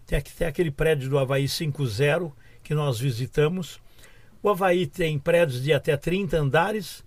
[0.07, 2.31] Tem, tem aquele prédio do Havaí 50
[2.63, 3.79] que nós visitamos.
[4.41, 7.03] O Havaí tem prédios de até 30 andares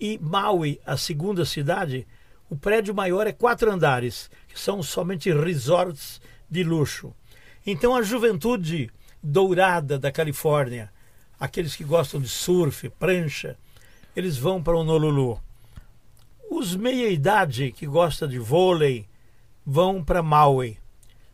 [0.00, 2.06] e Maui, a segunda cidade,
[2.52, 7.14] o prédio maior é quatro andares, que são somente resorts de luxo.
[7.66, 8.90] Então a juventude
[9.22, 10.92] dourada da Califórnia,
[11.40, 13.56] aqueles que gostam de surf, prancha,
[14.14, 15.42] eles vão para Honolulu.
[16.50, 19.08] Os meia-idade que gostam de vôlei
[19.64, 20.76] vão para Maui.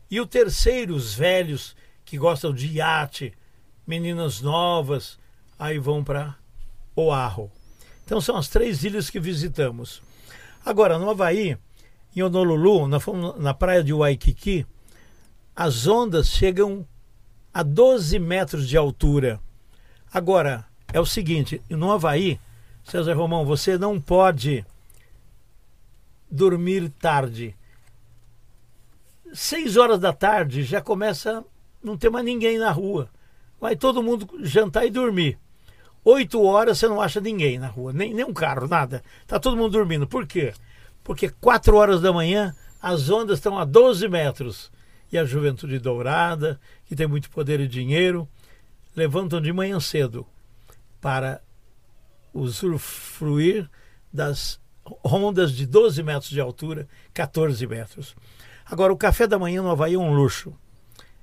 [0.08, 3.32] E o terceiro, os velhos que gostam de iate,
[3.84, 5.18] meninas novas,
[5.58, 6.36] aí vão para
[6.94, 7.50] Oahu.
[8.04, 10.06] Então são as três ilhas que visitamos.
[10.68, 11.56] Agora, no Havaí,
[12.14, 14.66] em Honolulu, nós fomos na praia de Waikiki,
[15.56, 16.86] as ondas chegam
[17.54, 19.40] a 12 metros de altura.
[20.12, 22.38] Agora, é o seguinte, no Havaí,
[22.84, 24.62] César Romão, você não pode
[26.30, 27.56] dormir tarde.
[29.32, 31.42] Seis horas da tarde já começa
[31.82, 33.08] não ter mais ninguém na rua.
[33.58, 35.38] Vai todo mundo jantar e dormir.
[36.04, 39.02] Oito horas você não acha ninguém na rua, nem, nem um carro, nada.
[39.26, 40.06] Tá todo mundo dormindo.
[40.06, 40.54] Por quê?
[41.02, 44.70] Porque quatro horas da manhã as ondas estão a 12 metros.
[45.10, 48.28] E a juventude dourada, que tem muito poder e dinheiro,
[48.94, 50.26] levantam de manhã cedo
[51.00, 51.40] para
[52.32, 53.68] usufruir
[54.12, 54.60] das
[55.02, 58.14] ondas de 12 metros de altura, 14 metros.
[58.64, 60.54] Agora, o café da manhã no Havaí é um luxo.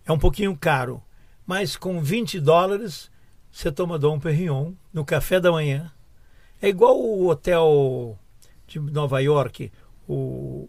[0.05, 1.01] É um pouquinho caro,
[1.45, 3.09] mas com 20 dólares
[3.55, 5.89] você toma Dom Perignon no café da manhã.
[6.61, 8.19] É igual o hotel
[8.67, 9.71] de Nova York,
[10.05, 10.13] o.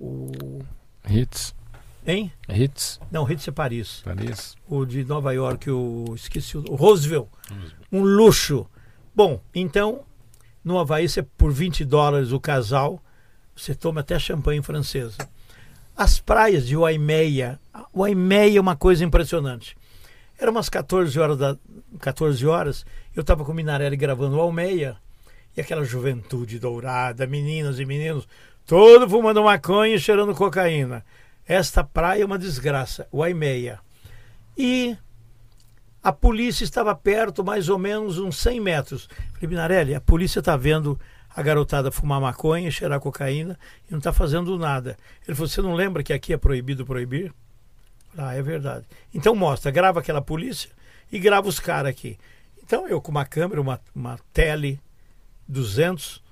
[0.00, 0.58] o
[1.02, 1.52] Ritz.
[2.06, 2.30] hein?
[2.48, 4.02] Ritz, Não, Ritz é Paris.
[4.04, 4.54] Paris.
[4.68, 6.12] O de Nova York, o.
[6.14, 6.64] Esqueci o.
[6.70, 7.26] o Roosevelt.
[7.90, 8.66] Um luxo.
[9.12, 10.02] Bom, então,
[10.64, 13.02] no Havaí, você, por 20 dólares o casal,
[13.54, 15.16] você toma até champanhe francesa.
[15.96, 17.58] As praias de Waimeia.
[17.92, 19.76] Waimeia é uma coisa impressionante.
[20.38, 21.56] Era umas 14 horas, da,
[22.00, 22.84] 14 horas
[23.14, 24.96] eu estava com o Minarelli gravando o Almeia,
[25.56, 28.28] e aquela juventude dourada, meninas e meninos,
[28.66, 31.04] Todo fumando maconha e cheirando cocaína.
[31.46, 33.78] Esta praia é uma desgraça, o Aimeia.
[34.58, 34.96] E
[36.02, 39.08] a polícia estava perto, mais ou menos uns 100 metros.
[39.34, 40.98] Falei, Minarelli, a polícia está vendo
[41.30, 43.56] a garotada fumar maconha, cheirar cocaína
[43.88, 44.96] e não está fazendo nada.
[45.24, 47.32] Ele falou, você não lembra que aqui é proibido proibir?
[48.16, 48.86] Ah, é verdade.
[49.14, 50.70] Então mostra, grava aquela polícia
[51.12, 52.18] e grava os caras aqui.
[52.62, 54.80] Então eu com uma câmera, uma, uma tele
[55.48, 56.22] 200,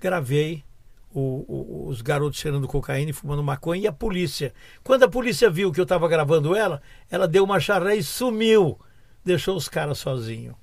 [0.00, 0.64] gravei
[1.12, 4.52] o- o- os garotos cheirando cocaína e fumando maconha e a polícia.
[4.84, 8.78] Quando a polícia viu que eu estava gravando ela, ela deu uma charré e sumiu.
[9.24, 10.54] Deixou os caras sozinhos.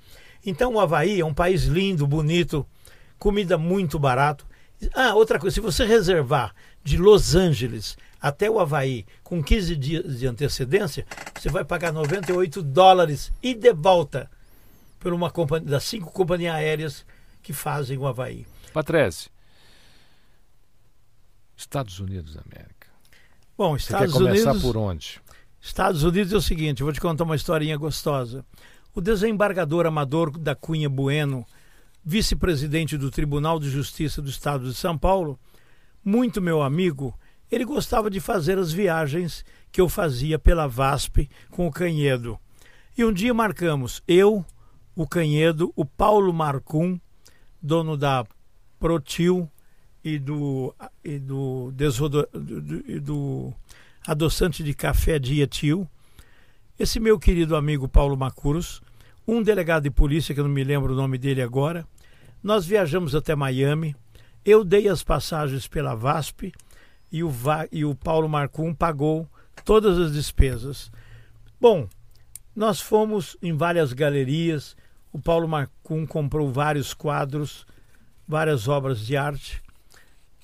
[0.46, 2.66] Então o Havaí é um país lindo, bonito,
[3.20, 4.46] comida muito barato.
[4.94, 6.54] Ah, outra coisa, se você reservar
[6.84, 11.06] de Los Angeles até o Havaí com 15 dias de antecedência,
[11.38, 14.30] você vai pagar 98 dólares e de volta
[15.00, 17.06] por uma companhia, das cinco companhias aéreas
[17.42, 18.48] que fazem o Havaí.
[18.74, 19.30] Patrese.
[21.56, 22.88] Estados Unidos da América.
[23.58, 25.22] Bom, Você Estados quer começar Unidos, por onde?
[25.62, 28.46] Estados Unidos é o seguinte, eu vou te contar uma historinha gostosa.
[28.96, 31.46] O desembargador Amador da Cunha Bueno,
[32.04, 35.40] vice-presidente do Tribunal de Justiça do Estado de São Paulo,
[36.04, 37.18] muito meu amigo,
[37.52, 42.38] ele gostava de fazer as viagens que eu fazia pela VASP com o Canhedo.
[42.98, 44.46] E um dia marcamos, eu,
[44.96, 47.00] o Canhedo, o Paulo Marcum,
[47.62, 48.26] dono da
[48.80, 49.50] Protil
[50.04, 53.54] e do, e do, desrodo, do, do- e do
[54.06, 55.88] adoçante de café Dietil,
[56.78, 58.82] esse meu querido amigo Paulo Macuros,
[59.28, 61.88] um delegado de polícia, que eu não me lembro o nome dele agora,
[62.42, 63.96] nós viajamos até Miami,
[64.44, 66.52] eu dei as passagens pela VASP
[67.12, 69.28] e o, Va- e o Paulo Marcum pagou
[69.64, 70.92] todas as despesas.
[71.60, 71.88] Bom,
[72.56, 74.76] nós fomos em várias galerias,
[75.12, 77.66] o Paulo Marcum comprou vários quadros,
[78.28, 79.62] várias obras de arte.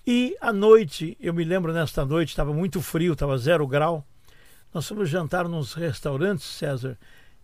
[0.08, 4.06] E à noite, eu me lembro nesta noite, estava muito frio, estava zero grau.
[4.74, 6.98] Nós fomos jantar nos restaurantes, César,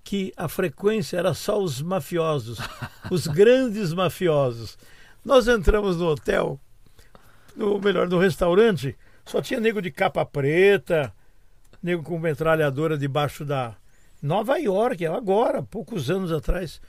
[0.05, 2.59] que a frequência era só os mafiosos,
[3.09, 4.77] os grandes mafiosos.
[5.25, 6.59] Nós entramos no hotel,
[7.55, 8.95] no melhor, no restaurante,
[9.25, 11.11] só tinha nego de capa preta,
[11.81, 13.75] nego com metralhadora debaixo da
[14.21, 16.79] Nova York, agora, poucos anos atrás,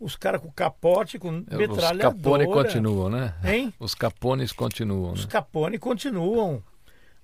[0.00, 2.44] os caras com capote, com Os metralhadora.
[2.44, 3.34] Capone continuam, né?
[3.44, 3.72] Hein?
[3.78, 5.30] Os Capones continuam, Os né?
[5.30, 6.60] Capone continuam.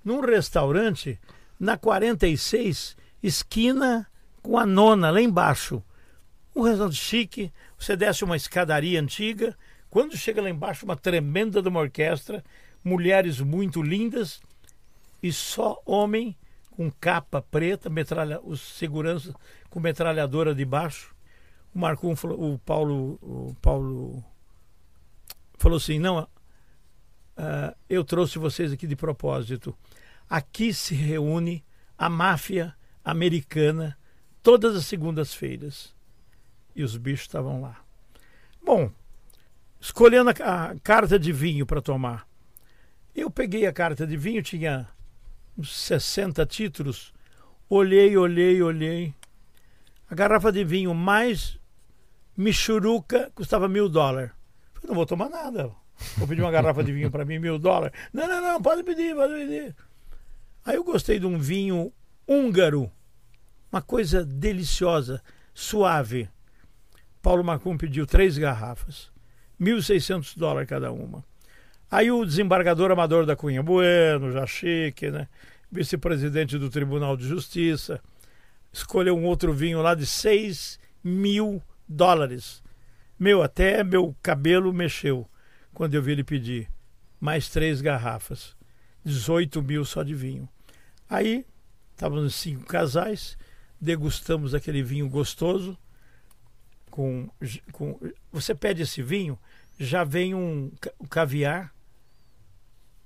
[0.04, 1.18] Num restaurante,
[1.58, 4.06] na 46, esquina
[4.42, 5.82] com a nona, lá embaixo.
[6.54, 9.56] Um restaurante chique, você desce uma escadaria antiga.
[9.88, 12.44] Quando chega lá embaixo, uma tremenda de uma orquestra,
[12.82, 14.40] mulheres muito lindas
[15.22, 16.36] e só homem
[16.70, 19.34] com capa preta, metralha, os seguranças
[19.68, 21.14] com metralhadora debaixo.
[21.74, 24.24] O Marcum o Paulo, o Paulo
[25.58, 26.26] falou assim, não,
[27.36, 29.76] ah, eu trouxe vocês aqui de propósito.
[30.28, 31.64] Aqui se reúne
[31.96, 32.74] a máfia
[33.04, 33.96] americana
[34.42, 35.94] todas as segundas-feiras.
[36.74, 37.82] E os bichos estavam lá.
[38.62, 38.90] Bom,
[39.80, 42.26] escolhendo a, a carta de vinho para tomar.
[43.14, 44.88] Eu peguei a carta de vinho, tinha
[45.58, 47.12] uns 60 títulos.
[47.68, 49.14] Olhei, olhei, olhei.
[50.08, 51.58] A garrafa de vinho mais
[52.36, 54.30] michuruca custava mil dólares.
[54.82, 55.70] Não vou tomar nada.
[56.16, 57.96] Vou pedir uma garrafa de vinho para mim, mil dólares.
[58.12, 59.76] Não, não, não, pode pedir, pode pedir.
[60.64, 61.92] Aí eu gostei de um vinho
[62.26, 62.90] húngaro,
[63.72, 65.22] uma coisa deliciosa,
[65.54, 66.28] suave.
[67.22, 69.10] Paulo Macum pediu três garrafas,
[69.60, 71.24] 1.600 dólares cada uma.
[71.90, 75.28] Aí o desembargador Amador da Cunha Bueno, já chique, né?
[75.70, 78.00] Vice-presidente do Tribunal de Justiça,
[78.72, 82.62] escolheu um outro vinho lá de 6 mil dólares.
[83.18, 85.28] Meu, até meu cabelo mexeu
[85.74, 86.68] quando eu vi ele pedir
[87.20, 88.56] mais três garrafas.
[89.04, 90.48] 18 mil só de vinho.
[91.08, 91.44] Aí,
[91.92, 93.36] estávamos cinco casais,
[93.80, 95.78] degustamos aquele vinho gostoso.
[96.90, 97.30] Com,
[97.72, 97.98] com,
[98.32, 99.38] você pede esse vinho,
[99.78, 101.72] já vem um o caviar,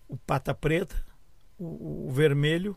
[0.08, 0.96] o pata preta,
[1.58, 2.76] o, o vermelho,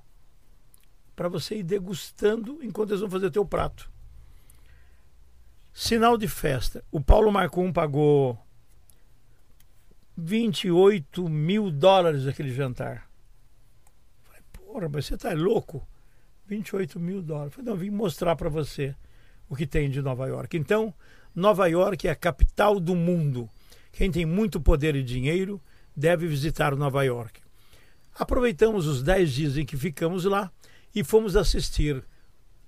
[1.15, 3.89] para você ir degustando enquanto eles vão fazer teu prato.
[5.73, 6.83] Sinal de festa.
[6.91, 8.37] O Paulo Marcum pagou
[10.17, 13.09] 28 mil dólares aquele jantar.
[14.23, 15.87] Falei, porra, mas você tá louco?
[16.47, 17.53] 28 mil dólares.
[17.53, 18.95] Falei, não, vim mostrar para você
[19.49, 20.57] o que tem de Nova York.
[20.57, 20.93] Então,
[21.35, 23.49] Nova York é a capital do mundo.
[23.91, 25.61] Quem tem muito poder e dinheiro
[25.95, 27.41] deve visitar Nova York.
[28.17, 30.51] Aproveitamos os 10 dias em que ficamos lá
[30.95, 32.03] e fomos assistir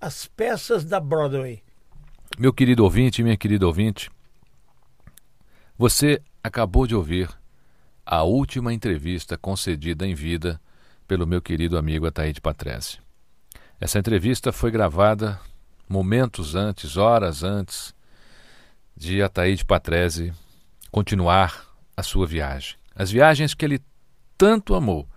[0.00, 1.62] as peças da Broadway.
[2.38, 4.10] Meu querido ouvinte, minha querida ouvinte,
[5.76, 7.28] você acabou de ouvir
[8.06, 10.60] a última entrevista concedida em vida
[11.06, 12.98] pelo meu querido amigo Ataíde Patrese.
[13.80, 15.40] Essa entrevista foi gravada
[15.88, 17.94] momentos antes, horas antes
[18.94, 20.34] de Ataíde Patrese
[20.90, 21.64] continuar
[21.96, 22.76] a sua viagem.
[22.94, 23.80] As viagens que ele
[24.36, 25.08] tanto amou,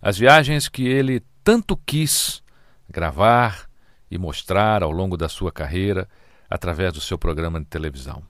[0.00, 2.40] as viagens que ele tanto quis
[2.88, 3.68] gravar
[4.08, 6.08] e mostrar ao longo da sua carreira
[6.48, 8.22] através do seu programa de televisão.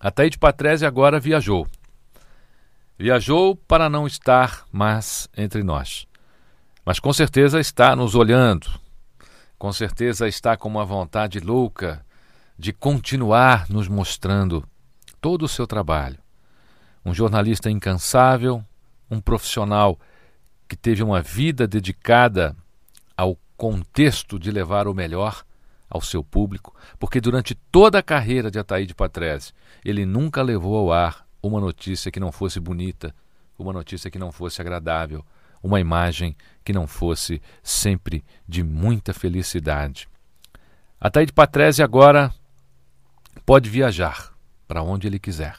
[0.00, 1.68] Ataíde Patrese agora viajou.
[2.98, 6.06] Viajou para não estar mais entre nós.
[6.82, 8.85] Mas com certeza está nos olhando.
[9.58, 12.04] Com certeza está com uma vontade louca
[12.58, 14.64] de continuar nos mostrando
[15.20, 16.18] todo o seu trabalho.
[17.04, 18.62] Um jornalista incansável,
[19.10, 19.98] um profissional
[20.68, 22.54] que teve uma vida dedicada
[23.16, 25.44] ao contexto de levar o melhor
[25.88, 29.52] ao seu público, porque durante toda a carreira de Ataíde Patrese,
[29.84, 33.14] ele nunca levou ao ar uma notícia que não fosse bonita,
[33.58, 35.24] uma notícia que não fosse agradável,
[35.62, 40.08] uma imagem que não fosse sempre de muita felicidade.
[41.00, 42.32] Ataíde Patrese agora
[43.44, 44.32] pode viajar
[44.66, 45.56] para onde ele quiser.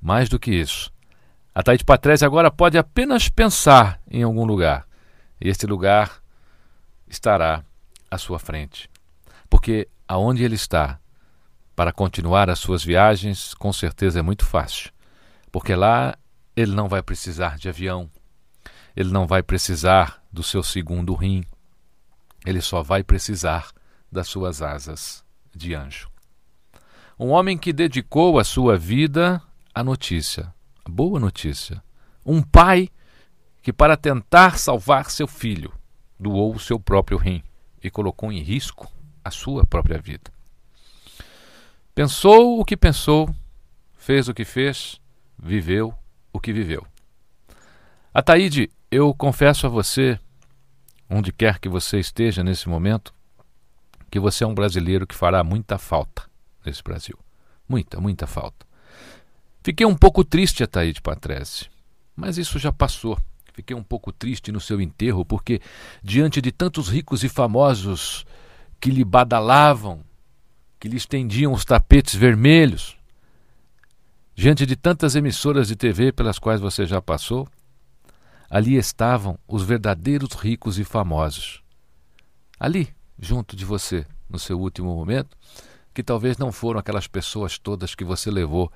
[0.00, 0.92] Mais do que isso,
[1.56, 4.86] Ataíde Patrese agora pode apenas pensar em algum lugar.
[5.40, 6.20] E este lugar
[7.08, 7.64] estará
[8.10, 8.90] à sua frente.
[9.48, 10.98] Porque aonde ele está,
[11.74, 14.90] para continuar as suas viagens, com certeza é muito fácil.
[15.50, 16.14] Porque lá
[16.54, 18.10] ele não vai precisar de avião,
[18.96, 21.44] ele não vai precisar do seu segundo rim,
[22.46, 23.70] ele só vai precisar
[24.10, 25.22] das suas asas
[25.54, 26.08] de anjo.
[27.18, 29.42] Um homem que dedicou a sua vida
[29.74, 30.52] à notícia,
[30.84, 31.82] a boa notícia.
[32.24, 32.88] Um pai
[33.62, 35.72] que, para tentar salvar seu filho,
[36.18, 37.42] doou o seu próprio rim
[37.82, 38.90] e colocou em risco
[39.24, 40.30] a sua própria vida.
[41.94, 43.34] Pensou o que pensou,
[43.96, 45.00] fez o que fez,
[45.38, 45.94] viveu
[46.32, 46.86] o que viveu.
[48.12, 50.18] Ataíde, eu confesso a você,
[51.08, 53.12] onde quer que você esteja nesse momento,
[54.10, 56.22] que você é um brasileiro que fará muita falta
[56.64, 57.18] nesse Brasil.
[57.68, 58.66] Muita, muita falta.
[59.62, 61.66] Fiquei um pouco triste, Ataíde Patrese,
[62.14, 63.18] mas isso já passou.
[63.52, 65.60] Fiquei um pouco triste no seu enterro, porque
[66.02, 68.24] diante de tantos ricos e famosos
[68.80, 70.00] que lhe badalavam,
[70.80, 72.96] que lhe estendiam os tapetes vermelhos,
[74.34, 77.46] diante de tantas emissoras de TV pelas quais você já passou,
[78.48, 81.62] ali estavam os verdadeiros ricos e famosos.
[82.58, 85.36] Ali, junto de você, no seu último momento,
[85.92, 88.70] que talvez não foram aquelas pessoas todas que você levou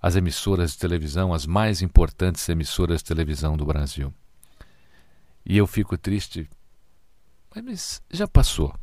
[0.00, 4.12] as emissoras de televisão, as mais importantes emissoras de televisão do Brasil.
[5.44, 6.48] E eu fico triste,
[7.54, 8.74] mas já passou.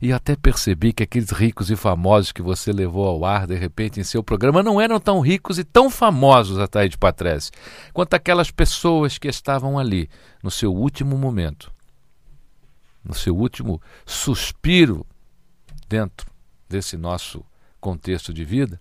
[0.00, 4.00] E até percebi que aqueles ricos e famosos que você levou ao ar de repente
[4.00, 7.50] em seu programa não eram tão ricos e tão famosos, Ataíde Patrese,
[7.92, 10.08] quanto aquelas pessoas que estavam ali
[10.42, 11.72] no seu último momento,
[13.04, 15.04] no seu último suspiro
[15.88, 16.30] dentro
[16.68, 17.44] desse nosso
[17.80, 18.80] contexto de vida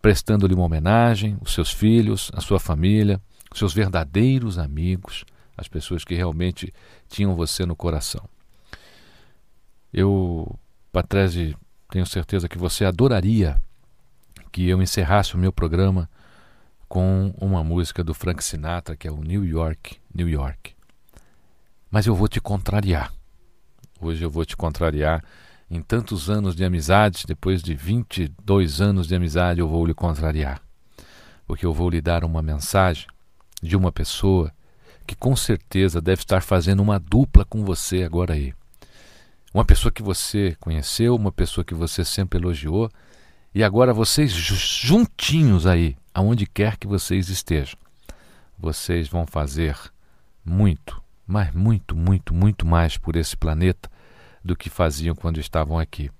[0.00, 3.20] prestando-lhe uma homenagem, os seus filhos, a sua família,
[3.52, 5.24] os seus verdadeiros amigos,
[5.56, 6.72] as pessoas que realmente
[7.08, 8.28] tinham você no coração.
[9.92, 10.58] Eu,
[10.92, 11.56] Patrese,
[11.90, 13.60] tenho certeza que você adoraria
[14.52, 16.08] que eu encerrasse o meu programa
[16.88, 20.74] com uma música do Frank Sinatra, que é o New York, New York.
[21.90, 23.12] Mas eu vou te contrariar.
[24.00, 25.22] Hoje eu vou te contrariar
[25.70, 30.60] em tantos anos de amizade, depois de 22 anos de amizade, eu vou lhe contrariar.
[31.46, 33.06] Porque eu vou lhe dar uma mensagem
[33.62, 34.52] de uma pessoa
[35.06, 38.52] que com certeza deve estar fazendo uma dupla com você agora aí.
[39.52, 42.88] Uma pessoa que você conheceu, uma pessoa que você sempre elogiou,
[43.52, 47.76] e agora vocês juntinhos aí, aonde quer que vocês estejam,
[48.56, 49.76] vocês vão fazer
[50.44, 53.90] muito, mas muito, muito, muito mais por esse planeta
[54.44, 56.12] do que faziam quando estavam aqui.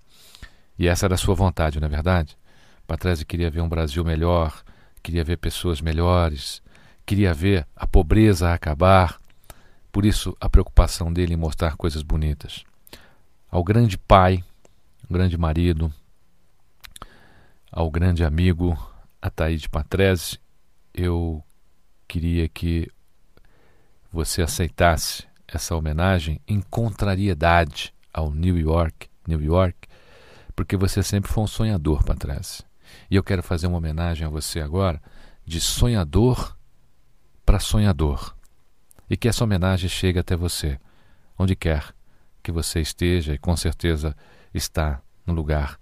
[0.76, 2.37] E essa era a sua vontade, não é verdade?
[2.85, 4.61] Patrese queria ver um Brasil melhor,
[5.05, 6.61] queria ver pessoas melhores,
[7.07, 9.20] queria ver a pobreza acabar.
[9.93, 12.64] Por isso, a preocupação dele em mostrar coisas bonitas.
[13.51, 14.45] Ao grande pai,
[15.11, 15.93] grande marido,
[17.73, 18.79] ao grande amigo
[19.21, 20.39] Ataíde Patrese,
[20.95, 21.43] eu
[22.07, 22.89] queria que
[24.13, 29.89] você aceitasse essa homenagem em contrariedade ao New York, New York,
[30.55, 32.63] porque você sempre foi um sonhador, Patrese.
[33.11, 35.03] E eu quero fazer uma homenagem a você agora,
[35.45, 36.57] de sonhador
[37.45, 38.33] para sonhador.
[39.09, 40.79] E que essa homenagem chegue até você,
[41.37, 41.93] onde quer
[42.43, 44.16] que você esteja, e com certeza
[44.53, 45.78] está no lugar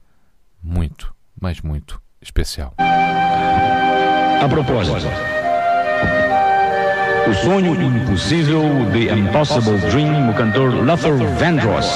[0.63, 2.75] muito, mas muito especial.
[2.79, 5.07] A propósito,
[7.29, 11.89] o sonho impossível, The Impossible Dream, o cantor Luther Vandross.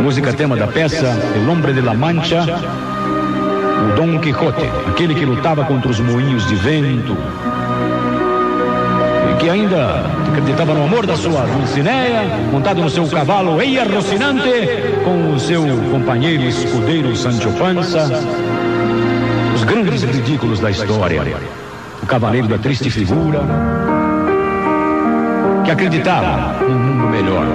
[0.00, 5.64] Música tema da peça El Hombre de la Mancha, o Dom Quixote, aquele que lutava
[5.64, 7.16] contra os moinhos de vento,
[9.38, 14.50] que ainda acreditava no amor da sua Dulcinea, montado no seu cavalo Eia Rocinante,
[15.04, 18.08] com o seu companheiro escudeiro Sancho Panza,
[19.54, 21.22] os grandes ridículos da história,
[22.02, 23.40] o cavaleiro da triste figura,
[25.64, 27.46] que acreditava num mundo melhor.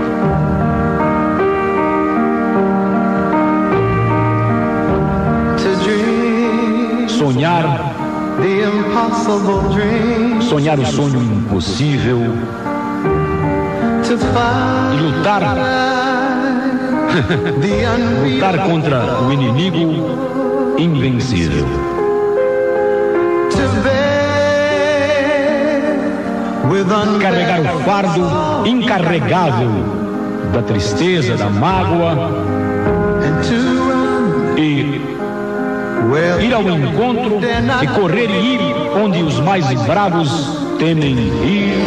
[7.07, 7.92] Sonhar.
[10.41, 12.19] Sonhar o sonho impossível.
[14.03, 15.41] To e lutar,
[17.61, 17.88] the
[18.23, 21.65] lutar contra o inimigo invencível.
[23.51, 24.13] To bear
[26.69, 26.88] with
[27.21, 28.23] Carregar o fardo
[28.65, 29.71] incarregável
[30.53, 32.31] da tristeza, da mágoa
[34.57, 35.03] e
[36.41, 37.39] ir ao encontro
[37.82, 38.62] e correr e ir
[39.04, 41.86] onde os mais bravos temem ir.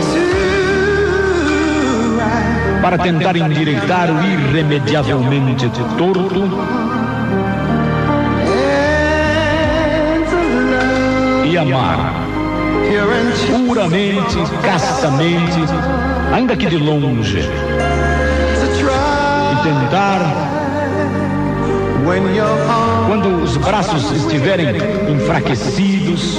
[2.80, 6.48] Para tentar endireitar o irremediavelmente torto.
[11.44, 12.26] E amar.
[13.66, 15.60] Puramente, castamente,
[16.32, 17.40] ainda que de longe,
[19.52, 20.55] e tentar,
[23.06, 24.76] quando os braços estiverem
[25.08, 26.38] enfraquecidos,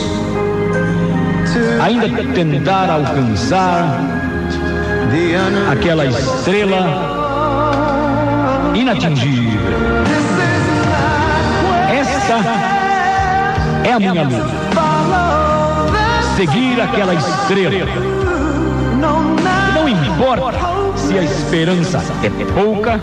[1.84, 4.00] ainda tentar alcançar
[5.70, 6.86] aquela estrela
[8.74, 9.60] inatingível.
[11.92, 12.38] Esta
[13.84, 14.58] é a minha luta.
[16.38, 17.88] Seguir aquela estrela.
[19.74, 20.60] Não importa
[20.96, 23.00] se a esperança é pouca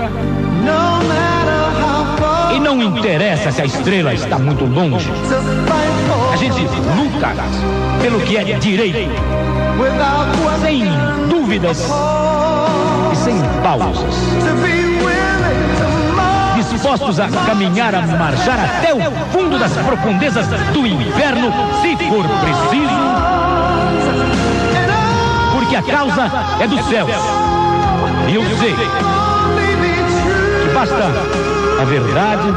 [2.55, 5.11] e não interessa se a estrela está muito longe.
[6.33, 7.35] A gente luta
[8.01, 9.11] pelo que é direito,
[10.63, 10.85] sem
[11.29, 11.91] dúvidas
[13.13, 14.15] e sem pausas.
[16.71, 19.01] dispostos a caminhar, a marchar até o
[19.33, 21.53] fundo das profundezas do inferno,
[21.83, 23.05] se for preciso,
[25.53, 26.31] porque a causa
[26.61, 27.11] é dos céus.
[28.29, 28.89] E eu sei que
[30.75, 32.55] basta a verdade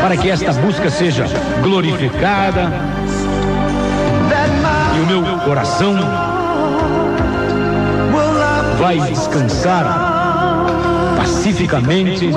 [0.00, 1.24] para que esta busca seja
[1.62, 2.70] glorificada
[4.96, 5.94] e o meu coração
[8.78, 9.84] vai descansar
[11.16, 12.30] pacificamente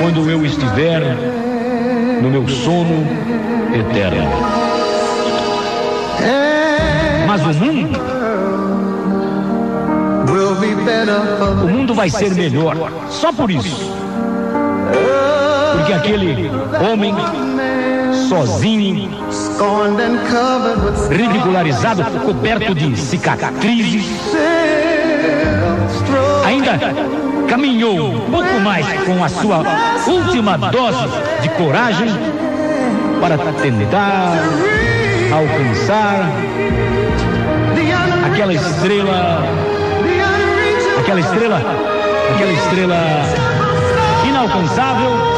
[0.00, 1.00] quando eu estiver
[2.20, 3.06] no meu sono
[3.74, 4.30] eterno.
[7.26, 8.15] Mas o mundo,
[10.36, 12.76] o mundo vai ser melhor
[13.08, 13.92] só por isso.
[15.76, 16.50] Porque aquele
[16.90, 17.14] homem
[18.28, 19.10] sozinho,
[21.10, 24.06] ridicularizado, coberto de cicatrizes,
[26.44, 26.78] ainda
[27.48, 29.62] caminhou um pouco mais com a sua
[30.06, 31.08] última dose
[31.42, 32.08] de coragem
[33.20, 34.34] para tentar
[35.32, 36.30] alcançar
[38.26, 39.42] aquela estrela,
[41.06, 41.62] aquela estrela,
[42.34, 42.96] aquela estrela
[44.26, 45.35] inalcançável.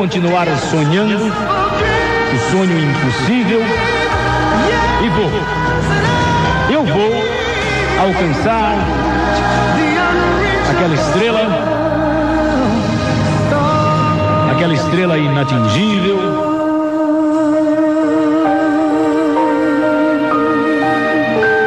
[0.00, 3.60] Continuar sonhando o sonho impossível
[5.04, 5.30] e vou.
[6.70, 7.12] Eu vou
[8.00, 8.76] alcançar
[10.70, 11.40] aquela estrela,
[14.50, 16.18] aquela estrela inatingível.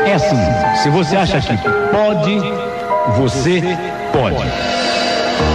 [0.07, 2.39] É assim, se você acha que pode,
[3.15, 3.61] você
[4.11, 4.43] pode.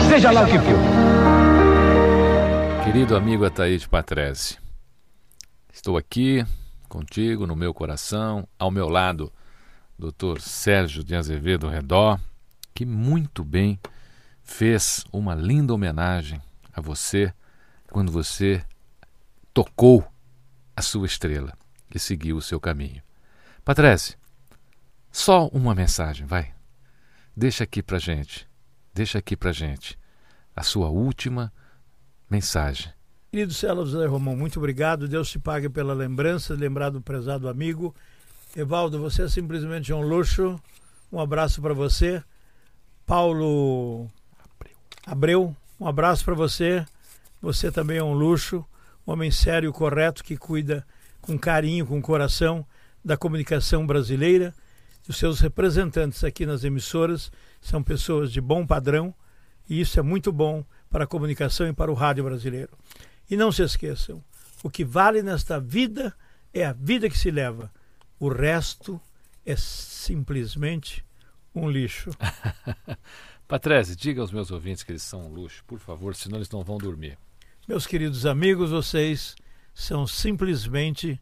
[0.08, 1.17] Seja lá o que for.
[2.90, 4.58] Querido amigo Ataíde Patrese,
[5.70, 6.42] estou aqui
[6.88, 9.30] contigo no meu coração, ao meu lado,
[9.98, 10.40] Dr.
[10.40, 12.18] Sérgio de Azevedo Redó,
[12.72, 13.78] que muito bem
[14.42, 16.40] fez uma linda homenagem
[16.72, 17.30] a você
[17.90, 18.64] quando você
[19.52, 20.10] tocou
[20.74, 21.52] a sua estrela.
[21.94, 23.02] e seguiu o seu caminho.
[23.66, 24.16] Patrese,
[25.12, 26.54] só uma mensagem, vai.
[27.36, 28.48] Deixa aqui pra gente,
[28.94, 29.96] deixa aqui pra gente
[30.56, 31.67] a sua última mensagem.
[33.30, 35.08] Querido Célio José Romão, muito obrigado.
[35.08, 37.94] Deus te pague pela lembrança, lembrar do prezado amigo.
[38.54, 40.60] Evaldo, você é simplesmente um luxo.
[41.10, 42.22] Um abraço para você.
[43.06, 44.10] Paulo
[45.06, 46.84] Abreu, um abraço para você.
[47.40, 48.62] Você também é um luxo.
[49.06, 50.86] Um homem sério, correto, que cuida
[51.22, 52.66] com carinho, com coração
[53.02, 54.54] da comunicação brasileira.
[55.08, 59.14] Os seus representantes aqui nas emissoras são pessoas de bom padrão
[59.68, 62.70] e isso é muito bom para a comunicação e para o rádio brasileiro.
[63.30, 64.22] E não se esqueçam,
[64.62, 66.14] o que vale nesta vida
[66.52, 67.70] é a vida que se leva.
[68.18, 69.00] O resto
[69.44, 71.04] é simplesmente
[71.54, 72.10] um lixo.
[73.46, 76.62] Patrese, diga aos meus ouvintes que eles são um luxo, por favor, senão eles não
[76.62, 77.16] vão dormir.
[77.66, 79.34] Meus queridos amigos, vocês
[79.74, 81.20] são simplesmente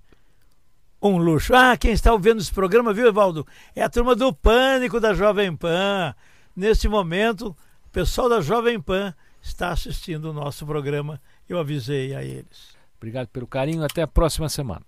[1.00, 1.54] um luxo.
[1.54, 3.46] Ah, quem está ouvindo esse programa, viu, Evaldo?
[3.74, 6.14] É a turma do Pânico da Jovem Pan.
[6.54, 9.14] Neste momento, o pessoal da Jovem Pan
[9.46, 11.20] está assistindo o nosso programa.
[11.48, 12.76] Eu avisei a eles.
[12.96, 14.84] Obrigado pelo carinho, até a próxima semana.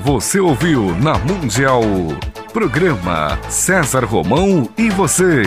[0.00, 1.82] Você ouviu na Mundial.
[2.52, 5.42] Programa César Romão e você.